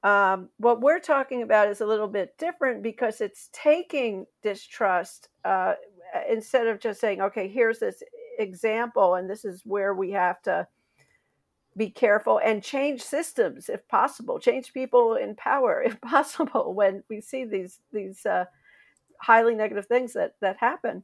[0.05, 5.73] Um, what we're talking about is a little bit different because it's taking distrust uh,
[6.29, 8.03] instead of just saying, okay, here's this
[8.37, 10.67] example, and this is where we have to
[11.75, 17.19] be careful and change systems if possible, change people in power if possible when we
[17.19, 18.45] see these these uh,
[19.19, 21.03] highly negative things that that happen,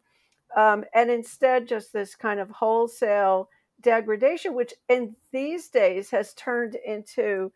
[0.56, 3.50] um, and instead just this kind of wholesale
[3.82, 7.52] degradation, which in these days has turned into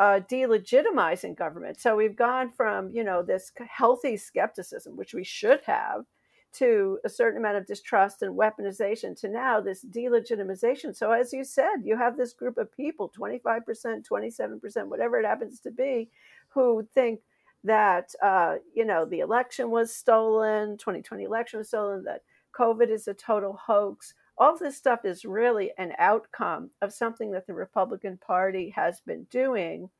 [0.00, 1.78] uh, delegitimizing government.
[1.78, 6.06] So we've gone from, you know, this healthy skepticism, which we should have,
[6.52, 10.96] to a certain amount of distrust and weaponization to now this delegitimization.
[10.96, 13.62] So, as you said, you have this group of people 25%,
[14.10, 16.10] 27%, whatever it happens to be,
[16.48, 17.20] who think
[17.62, 22.22] that, uh, you know, the election was stolen, 2020 election was stolen, that
[22.58, 27.46] COVID is a total hoax, all this stuff is really an outcome of something that
[27.46, 29.90] the Republican Party has been doing.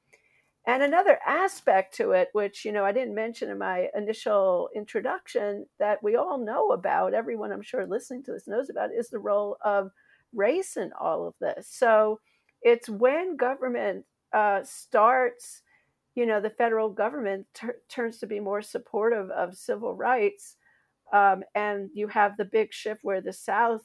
[0.66, 5.66] And another aspect to it, which, you know, I didn't mention in my initial introduction
[5.78, 9.18] that we all know about, everyone I'm sure listening to this knows about, is the
[9.18, 9.90] role of
[10.34, 11.68] race in all of this.
[11.68, 12.20] So
[12.62, 15.62] it's when government uh, starts,
[16.14, 17.46] you know, the federal government
[17.88, 20.56] turns to be more supportive of civil rights.
[21.12, 23.82] Um, and you have the big shift where the South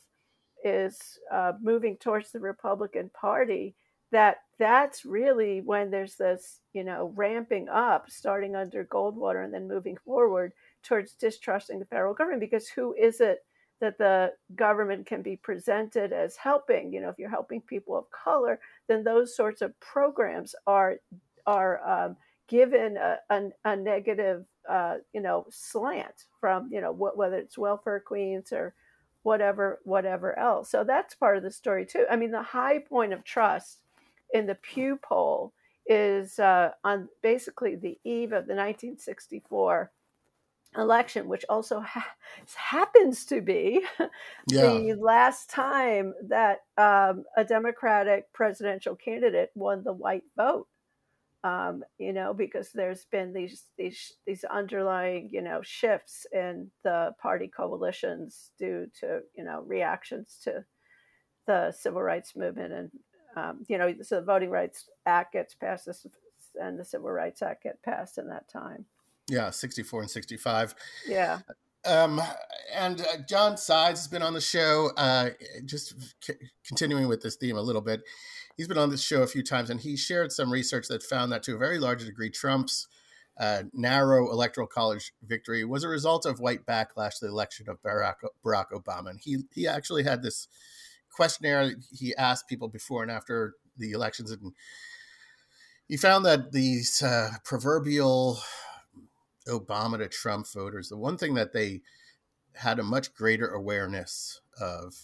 [0.66, 3.76] is uh, moving towards the Republican Party,
[4.12, 9.68] that that's really when there's this, you know, ramping up, starting under Goldwater and then
[9.68, 10.54] moving forward
[10.84, 12.42] towards distrusting the federal government.
[12.42, 13.46] Because who is it
[13.82, 16.92] that the government can be presented as helping?
[16.92, 20.98] You know, if you're helping people of color, then those sorts of programs are
[21.46, 27.18] are um, given a, a, a negative, uh, you know, slant from you know wh-
[27.18, 28.74] whether it's welfare queens or
[29.26, 33.12] whatever whatever else so that's part of the story too i mean the high point
[33.12, 33.80] of trust
[34.34, 35.52] in the pew poll
[35.88, 39.92] is uh, on basically the eve of the 1964
[40.78, 42.16] election, which also ha-
[42.56, 43.82] happens to be
[44.48, 44.68] yeah.
[44.68, 50.68] the last time that um, a Democratic presidential candidate won the white vote.
[51.46, 57.14] Um, you know, because there's been these these these underlying you know shifts in the
[57.22, 60.66] party coalitions due to you know reactions to
[61.46, 62.92] the civil rights movement and
[63.38, 65.88] um, you know so the Voting Rights Act gets passed
[66.60, 68.86] and the Civil Rights Act get passed in that time.
[69.30, 70.76] Yeah, 64 and 65.
[71.08, 71.40] Yeah.
[71.86, 72.22] Um,
[72.74, 75.30] and uh, John Sides has been on the show, uh,
[75.66, 75.94] just
[76.24, 76.34] c-
[76.66, 78.02] continuing with this theme a little bit.
[78.56, 81.32] He's been on this show a few times, and he shared some research that found
[81.32, 82.88] that to a very large degree, Trump's
[83.38, 87.82] uh, narrow electoral college victory was a result of white backlash to the election of
[87.82, 89.10] Barack, Barack Obama.
[89.10, 90.48] And he, he actually had this
[91.12, 94.54] questionnaire he asked people before and after the elections, and
[95.88, 98.40] he found that these uh, proverbial
[99.48, 101.82] Obama to Trump voters, the one thing that they
[102.54, 104.96] had a much greater awareness of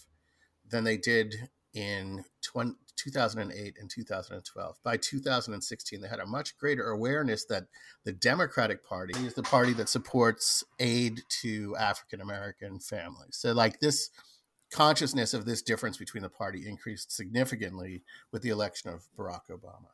[0.68, 4.76] than they did in 20, 2008 and 2012.
[4.84, 7.64] By 2016, they had a much greater awareness that
[8.04, 13.36] the Democratic Party is the party that supports aid to African American families.
[13.36, 14.10] So, like this
[14.72, 19.90] consciousness of this difference between the party increased significantly with the election of Barack Obama.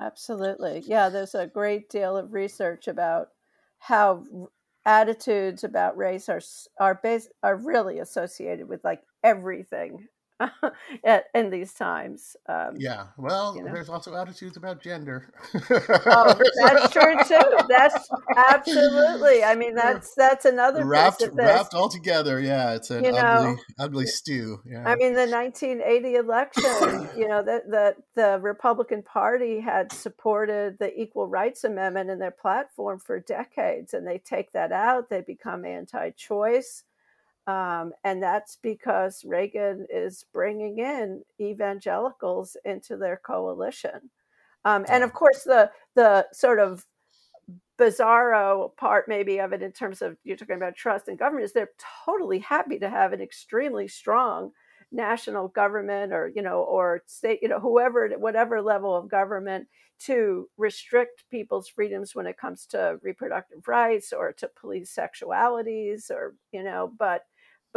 [0.00, 0.82] Absolutely.
[0.86, 3.28] Yeah, there's a great deal of research about
[3.78, 4.24] how
[4.84, 6.40] attitudes about race are
[6.78, 10.06] are based are really associated with like everything
[11.04, 12.36] at, in these times.
[12.48, 13.72] Um, yeah, well, you know.
[13.72, 15.32] there's also attitudes about gender.
[15.54, 17.64] oh, that's true too.
[17.68, 19.42] That's absolutely.
[19.44, 22.40] I mean, that's that's another wrapped wrapped all together.
[22.40, 24.60] Yeah, it's an you ugly know, ugly stew.
[24.66, 24.84] Yeah.
[24.86, 27.08] I mean, the 1980 election.
[27.16, 32.30] you know, that the the Republican Party had supported the Equal Rights Amendment in their
[32.30, 35.08] platform for decades, and they take that out.
[35.08, 36.84] They become anti-choice
[37.46, 44.10] um, and that's because Reagan is bringing in evangelicals into their coalition.
[44.64, 46.84] Um, and of course, the the sort of
[47.78, 51.52] bizarro part maybe of it in terms of you're talking about trust in government is
[51.52, 51.70] they're
[52.04, 54.50] totally happy to have an extremely strong
[54.92, 59.68] national government or you know or state you know whoever whatever level of government
[59.98, 66.34] to restrict people's freedoms when it comes to reproductive rights or to police sexualities or
[66.52, 67.24] you know but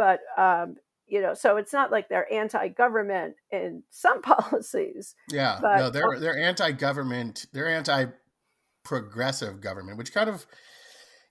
[0.00, 0.76] but um,
[1.06, 5.14] you know, so it's not like they're anti-government in some policies.
[5.28, 7.46] Yeah, but, no, they're they're anti-government.
[7.52, 10.46] They're anti-progressive government, which kind of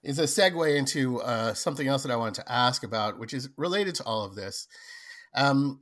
[0.03, 3.49] is a segue into uh, something else that I wanted to ask about, which is
[3.57, 4.67] related to all of this.
[5.35, 5.81] Um,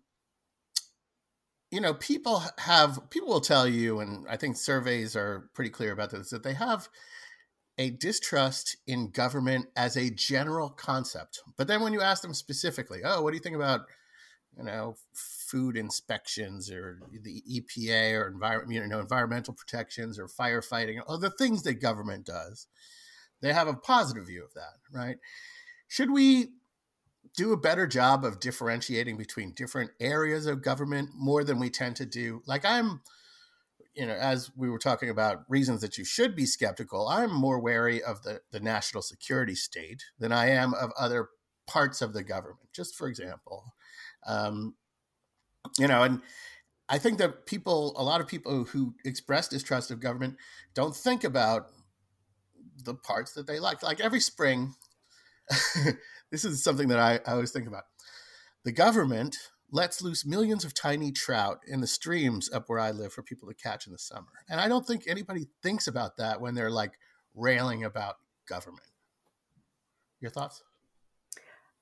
[1.70, 5.92] you know, people have people will tell you, and I think surveys are pretty clear
[5.92, 6.88] about this, that they have
[7.78, 11.42] a distrust in government as a general concept.
[11.58, 13.82] But then when you ask them specifically, oh, what do you think about,
[14.58, 21.00] you know, food inspections or the EPA or environment, you know, environmental protections or firefighting,
[21.08, 22.68] or the things that government does,
[23.42, 25.18] they have a positive view of that, right?
[25.88, 26.48] Should we
[27.36, 31.96] do a better job of differentiating between different areas of government more than we tend
[31.98, 32.42] to do?
[32.48, 33.02] Like I'm
[33.98, 37.60] you know, as we were talking about reasons that you should be skeptical, I'm more
[37.60, 41.30] wary of the, the national security state than I am of other
[41.66, 42.70] parts of the government.
[42.74, 43.74] Just for example,
[44.28, 44.76] um,
[45.80, 46.22] you know, and
[46.88, 50.36] I think that people, a lot of people who express distrust of government,
[50.76, 51.68] don't think about
[52.84, 53.82] the parts that they like.
[53.82, 54.76] Like every spring,
[56.32, 57.84] this is something that I, I always think about.
[58.64, 59.38] The government
[59.72, 63.50] lets loose millions of tiny trout in the streams up where I live for people
[63.50, 64.28] to catch in the summer.
[64.50, 66.94] And I don't think anybody thinks about that when they're like
[67.36, 68.16] railing about
[68.48, 68.88] government.
[70.22, 70.64] Your thoughts?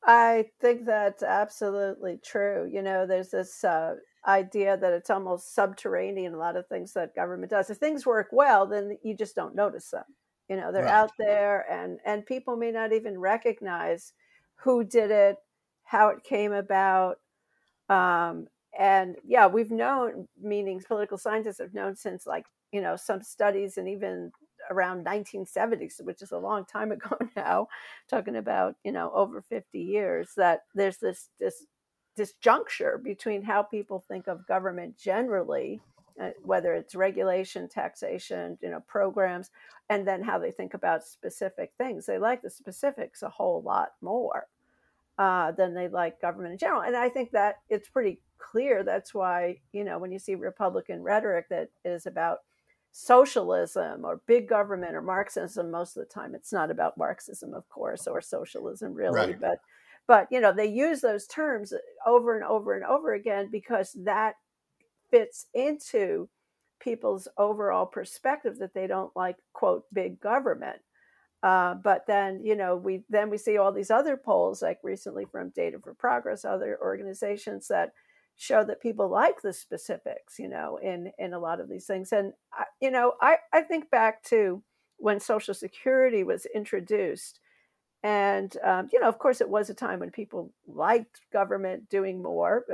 [0.04, 2.70] I think that's absolutely true.
[2.72, 3.96] You know, there's this uh,
[4.28, 7.70] idea that it's almost subterranean, a lot of things that government does.
[7.70, 10.04] If things work well, then you just don't notice them.
[10.50, 10.94] You know, they're right.
[10.94, 14.14] out there and, and people may not even recognize
[14.58, 15.38] who did it,
[15.84, 17.18] how it came about,
[17.90, 23.22] um, and yeah, we've known, meaning political scientists have known since like, you know, some
[23.22, 24.32] studies and even
[24.70, 27.68] around 1970s, which is a long time ago now,
[28.10, 31.66] talking about, you know, over 50 years, that there's this, this,
[32.18, 35.82] disjuncture between how people think of government generally,
[36.22, 39.52] uh, whether it's regulation, taxation, you know, programs,
[39.90, 42.06] and then how they think about specific things.
[42.06, 44.48] They like the specifics a whole lot more
[45.18, 46.82] uh, than they like government in general.
[46.82, 51.02] And I think that it's pretty clear that's why, you know, when you see Republican
[51.02, 52.40] rhetoric that is about
[52.98, 55.70] socialism or big government or Marxism.
[55.70, 59.20] Most of the time, it's not about Marxism, of course, or socialism, really.
[59.20, 59.40] Right.
[59.40, 59.60] But,
[60.08, 61.74] but you know, they use those terms
[62.06, 64.36] over and over and over again because that
[65.12, 66.30] fits into
[66.80, 70.78] people's overall perspective that they don't like quote big government.
[71.46, 75.26] Uh, but then you know we then we see all these other polls like recently
[75.32, 77.92] from Data for Progress, other organizations that
[78.36, 82.12] show that people like the specifics, you know, in in a lot of these things.
[82.12, 84.64] And I, you know, I I think back to
[84.98, 87.40] when Social Security was introduced,
[88.02, 92.24] and um, you know, of course, it was a time when people liked government doing
[92.24, 92.66] more,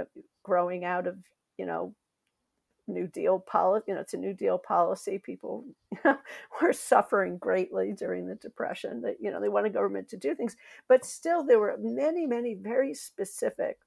[0.43, 1.17] growing out of
[1.57, 1.93] you know
[2.92, 3.86] New Deal policy.
[3.88, 5.18] You know, it's a New Deal policy.
[5.18, 5.66] People
[6.62, 9.02] were suffering greatly during the Depression.
[9.02, 10.56] That you know, they wanted government to do things,
[10.88, 13.78] but still, there were many, many very specific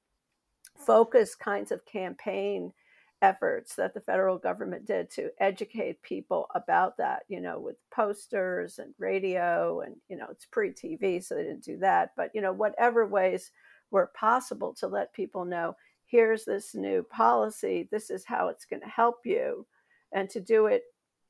[0.77, 2.73] focused kinds of campaign
[3.21, 8.77] efforts that the federal government did to educate people about that, you know, with posters
[8.77, 12.11] and radio and, you know, it's pre TV, so they didn't do that.
[12.15, 13.51] But, you know, whatever ways
[13.91, 15.75] were possible to let people know
[16.05, 19.65] here's this new policy, this is how it's going to help you.
[20.13, 20.83] And to do it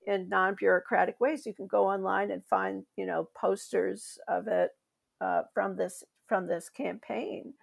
[0.06, 4.72] in non bureaucratic ways, you can go online and find, you know, posters of it
[5.22, 7.54] uh, from this from this campaign.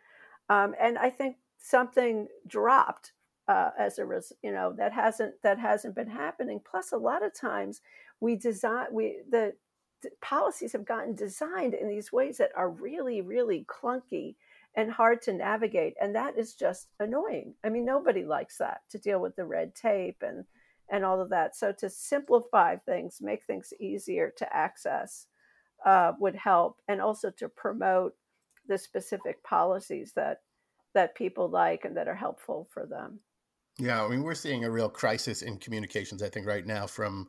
[0.49, 3.13] Um, and I think something dropped
[3.49, 6.61] uh, as a result, you know, that hasn't that hasn't been happening.
[6.69, 7.81] Plus, a lot of times
[8.21, 9.53] we design we the
[10.21, 14.35] policies have gotten designed in these ways that are really really clunky
[14.75, 17.55] and hard to navigate, and that is just annoying.
[17.65, 20.45] I mean, nobody likes that to deal with the red tape and
[20.91, 21.57] and all of that.
[21.57, 25.27] So to simplify things, make things easier to access,
[25.87, 28.15] uh, would help, and also to promote
[28.69, 30.41] the specific policies that
[30.95, 33.21] that people like and that are helpful for them.
[33.79, 37.29] Yeah, I mean, we're seeing a real crisis in communications, I think, right now from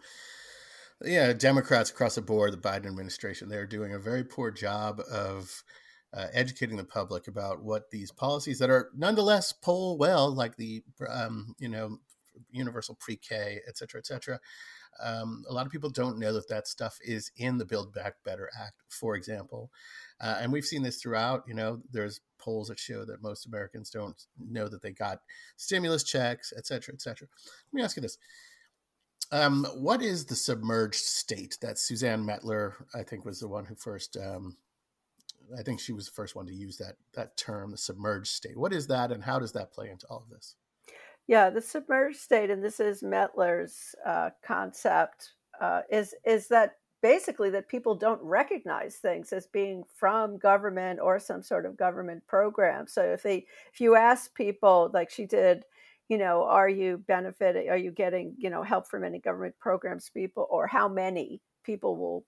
[1.01, 5.63] yeah, Democrats across the board, the Biden administration, they're doing a very poor job of
[6.13, 10.83] uh, educating the public about what these policies that are nonetheless poll well, like the
[11.09, 11.97] um, you know
[12.51, 14.39] universal pre-K, et cetera, et cetera.
[15.01, 18.15] Um, a lot of people don't know that that stuff is in the Build Back
[18.23, 19.71] Better Act, for example.
[20.21, 21.43] Uh, and we've seen this throughout.
[21.47, 25.19] You know, there's polls that show that most Americans don't know that they got
[25.57, 27.27] stimulus checks, et cetera, et cetera.
[27.71, 28.17] Let me ask you this.
[29.31, 33.73] Um, what is the submerged state that Suzanne Mettler, I think, was the one who
[33.73, 34.57] first, um,
[35.57, 38.57] I think she was the first one to use that, that term, the submerged state.
[38.57, 40.55] What is that and how does that play into all of this?
[41.27, 47.49] Yeah, the submerged state, and this is Mettler's uh, concept, uh, is is that basically
[47.51, 52.87] that people don't recognize things as being from government or some sort of government program.
[52.87, 55.63] So if they if you ask people like she did,
[56.09, 57.69] you know, are you benefiting?
[57.69, 60.09] Are you getting you know help from any government programs?
[60.09, 62.25] People or how many people will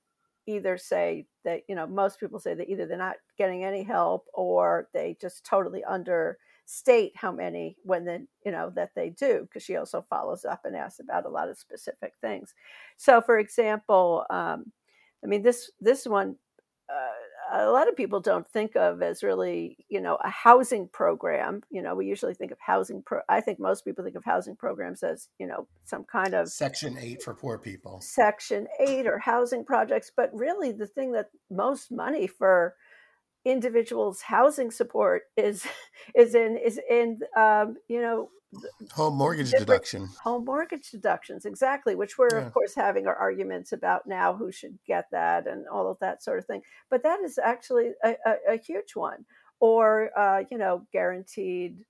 [0.48, 4.26] either say that you know most people say that either they're not getting any help
[4.34, 9.64] or they just totally understate how many when then you know that they do because
[9.64, 12.54] she also follows up and asks about a lot of specific things.
[12.98, 14.72] So for example um,
[15.24, 16.36] i mean this this one
[16.90, 17.15] uh,
[17.52, 21.82] a lot of people don't think of as really you know a housing program you
[21.82, 25.04] know we usually think of housing pro i think most people think of housing programs
[25.04, 28.02] as you know some kind of section 8 for poor people.
[28.02, 32.76] Section 8 or housing projects but really the thing that most money for
[33.46, 35.66] individuals housing support is
[36.16, 38.30] is in is in um, you know
[38.92, 40.08] home mortgage deduction.
[40.24, 42.46] home mortgage deductions exactly which we're yeah.
[42.46, 46.24] of course having our arguments about now who should get that and all of that
[46.24, 46.62] sort of thing.
[46.90, 49.26] But that is actually a, a, a huge one.
[49.62, 51.86] Or uh, you know guaranteed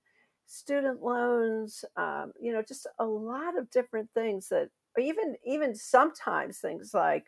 [0.46, 6.58] student loans um, you know just a lot of different things that even even sometimes
[6.58, 7.26] things like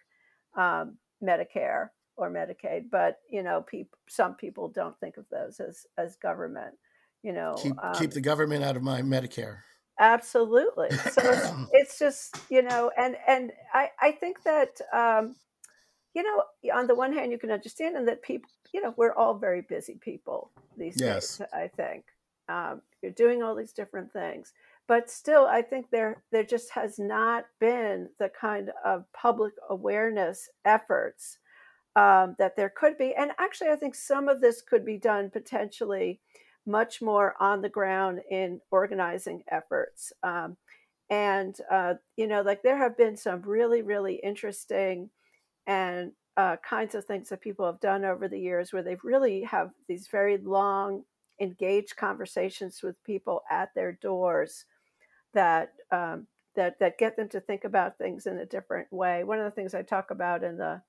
[0.57, 1.89] um, medicare
[2.19, 6.75] or Medicaid, but you know, people some people don't think of those as as government.
[7.23, 9.59] You know, keep um, keep the government out of my Medicare.
[10.01, 10.91] Absolutely.
[10.91, 15.37] So it's, it's, just you know, and and I I think that um,
[16.15, 19.15] you know, on the one hand, you can understand, and that people, you know, we're
[19.15, 21.39] all very busy people these yes.
[21.39, 21.49] days.
[21.53, 22.05] I think
[22.49, 24.53] um, you're doing all these different things,
[24.89, 30.49] but still, I think there there just has not been the kind of public awareness
[30.65, 31.39] efforts
[31.99, 33.13] um, that there could be.
[33.15, 36.21] And actually, I think some of this could be done potentially
[36.65, 40.13] much more on the ground in organizing efforts.
[40.23, 40.57] Um,
[41.11, 45.11] and, uh, you know, like there have been some really, really interesting
[45.67, 49.43] and uh, kinds of things that people have done over the years where they've really
[49.43, 51.03] have these very long,
[51.41, 54.67] engaged conversations with people at their doors
[55.35, 59.25] that um, that that get them to think about things in a different way.
[59.25, 60.81] One of the things I talk about in the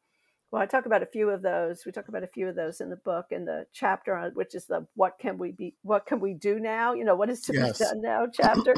[0.51, 1.85] well, I talk about a few of those.
[1.85, 4.55] We talk about a few of those in the book in the chapter on which
[4.55, 6.93] is the what can we be what can we do now?
[6.93, 7.77] You know, what is to yes.
[7.77, 8.73] be done now chapter.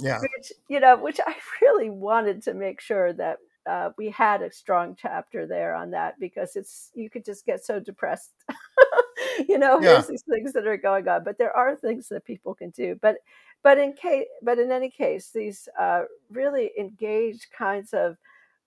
[0.00, 0.18] yeah.
[0.20, 4.52] Which, you know, which I really wanted to make sure that uh, we had a
[4.52, 8.32] strong chapter there on that because it's you could just get so depressed.
[9.48, 9.92] you know, yeah.
[9.92, 12.98] here's these things that are going on, but there are things that people can do.
[13.00, 13.16] But
[13.62, 18.18] but in case but in any case, these uh, really engaged kinds of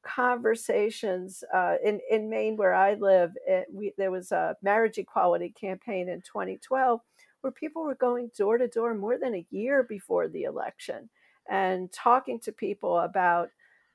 [0.08, 3.34] conversations uh, in in Maine, where I live.
[3.48, 7.02] It, we, there was a marriage equality campaign in 2012
[7.42, 11.10] where people were going door to door more than a year before the election
[11.50, 13.50] and talking to people about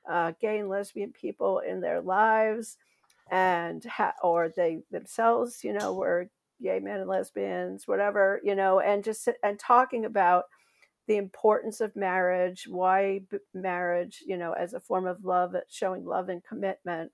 [0.09, 2.77] uh, gay and lesbian people in their lives
[3.31, 6.29] and ha- or they themselves you know were
[6.61, 10.45] gay men and lesbians whatever you know and just and talking about
[11.07, 13.21] the importance of marriage why
[13.53, 17.11] marriage you know as a form of love showing love and commitment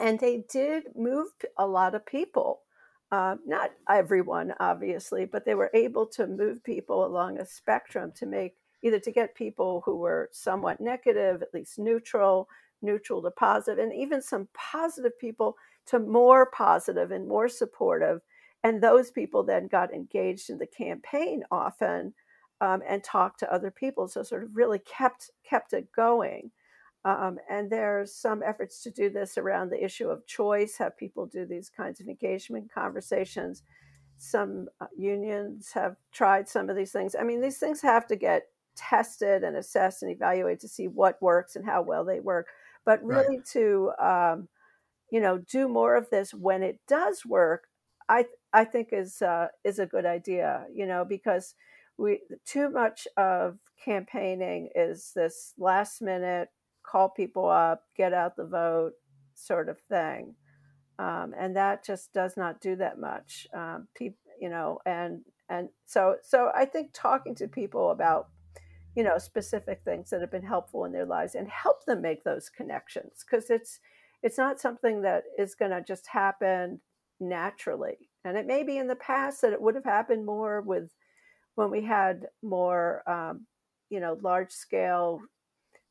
[0.00, 1.28] and they did move
[1.58, 2.60] a lot of people
[3.12, 8.26] uh, not everyone obviously but they were able to move people along a spectrum to
[8.26, 12.48] make either to get people who were somewhat negative, at least neutral,
[12.82, 18.20] neutral to positive, and even some positive people to more positive and more supportive.
[18.62, 22.14] And those people then got engaged in the campaign often
[22.60, 24.08] um, and talked to other people.
[24.08, 26.50] So sort of really kept kept it going.
[27.04, 31.24] Um, and there's some efforts to do this around the issue of choice, have people
[31.24, 33.62] do these kinds of engagement conversations.
[34.18, 37.16] Some uh, unions have tried some of these things.
[37.18, 41.20] I mean, these things have to get tested and assessed and evaluated to see what
[41.22, 42.48] works and how well they work.
[42.84, 43.46] But really right.
[43.52, 44.48] to um,
[45.10, 47.68] you know do more of this when it does work,
[48.10, 50.66] I I think is uh, is a good idea.
[50.74, 51.54] You know because
[52.00, 56.48] we too much of campaigning is this last minute
[56.82, 58.92] call people up, get out the vote
[59.34, 60.34] sort of thing.
[60.98, 63.46] Um, and that just does not do that much.
[63.54, 68.28] Um, people, you know, and and so so I think talking to people about
[68.94, 72.24] you know specific things that have been helpful in their lives and help them make
[72.24, 73.78] those connections because it's
[74.22, 76.80] it's not something that is going to just happen
[77.20, 80.90] naturally and it may be in the past that it would have happened more with
[81.60, 83.46] when we had more um,
[83.90, 85.20] you know large scale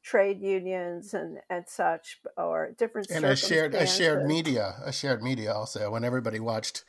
[0.01, 5.22] trade unions and and such or different and a shared a shared media a shared
[5.22, 6.86] media also when everybody watched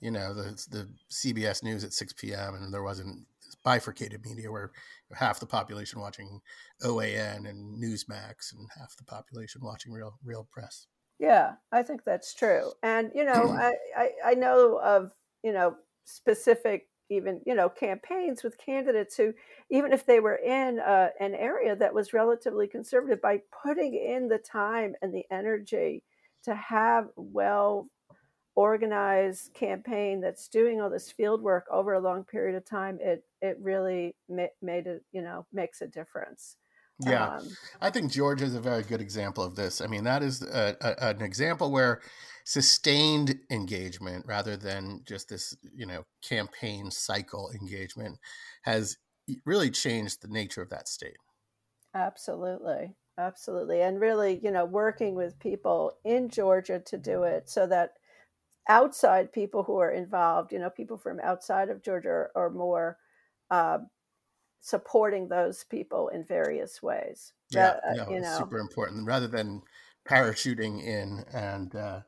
[0.00, 2.54] you know the the CBS news at 6 p.m.
[2.54, 3.26] and there wasn't
[3.62, 4.72] bifurcated media where
[5.12, 6.40] half the population watching
[6.82, 10.86] OAN and Newsmax and half the population watching real real press.
[11.18, 12.72] Yeah, I think that's true.
[12.82, 15.12] And you know, I, I, I know of
[15.42, 19.32] you know specific even you know campaigns with candidates who
[19.70, 24.28] even if they were in uh, an area that was relatively conservative by putting in
[24.28, 26.02] the time and the energy
[26.42, 27.88] to have well
[28.56, 33.24] organized campaign that's doing all this field work over a long period of time it
[33.42, 36.56] it really ma- made it you know makes a difference
[37.00, 37.36] yeah.
[37.36, 37.48] Um,
[37.80, 39.80] i think georgia is a very good example of this.
[39.80, 42.00] I mean that is a, a, an example where
[42.44, 48.18] sustained engagement rather than just this you know campaign cycle engagement
[48.62, 48.98] has
[49.46, 51.16] really changed the nature of that state.
[51.94, 52.94] Absolutely.
[53.16, 53.80] Absolutely.
[53.80, 57.94] And really you know working with people in georgia to do it so that
[58.68, 62.98] outside people who are involved, you know, people from outside of Georgia are, more
[63.50, 63.78] uh,
[64.64, 67.34] supporting those people in various ways.
[67.50, 69.06] Yeah, that, uh, you know, super important.
[69.06, 69.60] Rather than
[70.08, 72.00] parachuting in and uh,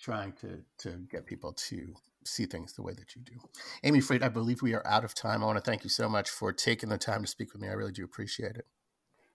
[0.00, 3.34] trying to to get people to see things the way that you do.
[3.84, 5.42] Amy Fried, I believe we are out of time.
[5.42, 7.68] I want to thank you so much for taking the time to speak with me.
[7.68, 8.66] I really do appreciate it.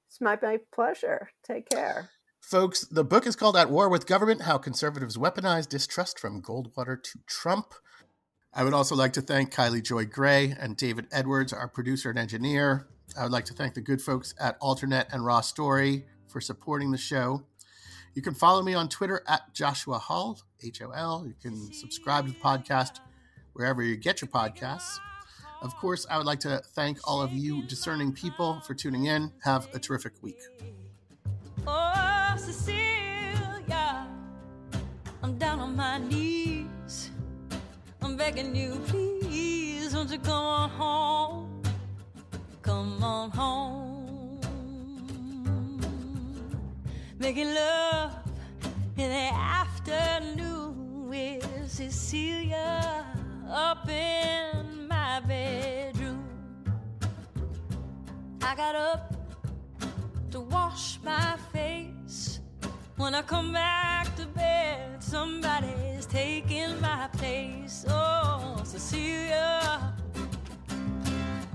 [0.08, 1.30] It's my, my pleasure.
[1.46, 2.10] Take care.
[2.42, 7.02] Folks, the book is called At War with Government How Conservatives Weaponize Distrust from Goldwater
[7.02, 7.74] to Trump.
[8.58, 12.18] I would also like to thank Kaili Joy Gray and David Edwards, our producer and
[12.18, 12.88] engineer.
[13.16, 16.90] I would like to thank the good folks at Alternet and Raw Story for supporting
[16.90, 17.46] the show.
[18.16, 21.24] You can follow me on Twitter at Joshua Hall, H O L.
[21.28, 23.00] You can subscribe to the podcast
[23.54, 24.98] wherever you get your podcasts.
[25.62, 29.32] Of course, I would like to thank all of you discerning people for tuning in.
[29.44, 30.42] Have a terrific week.
[31.68, 32.34] Oh.
[32.38, 34.08] Cecilia,
[35.22, 36.47] I'm down on my knees.
[38.18, 41.62] Begging you, please, won't you come on home?
[42.64, 44.42] Come on home.
[47.20, 48.16] Making love
[48.98, 53.06] in the afternoon with Cecilia
[53.48, 56.28] up in my bedroom.
[58.42, 59.14] I got up
[60.32, 62.40] to wash my face.
[62.98, 67.86] When I come back to bed, somebody's taking my place.
[67.88, 69.94] Oh, Cecilia,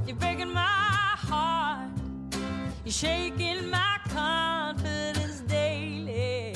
[0.06, 1.90] you're breaking my heart.
[2.84, 6.54] You're shaking my confidence daily.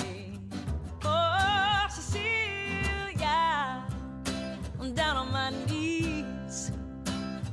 [1.03, 3.83] Oh, Cecilia,
[4.81, 6.71] I'm down on my knees.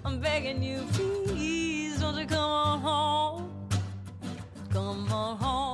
[0.05, 3.69] I'm begging you, please, don't you come on home.
[4.69, 5.72] come on home?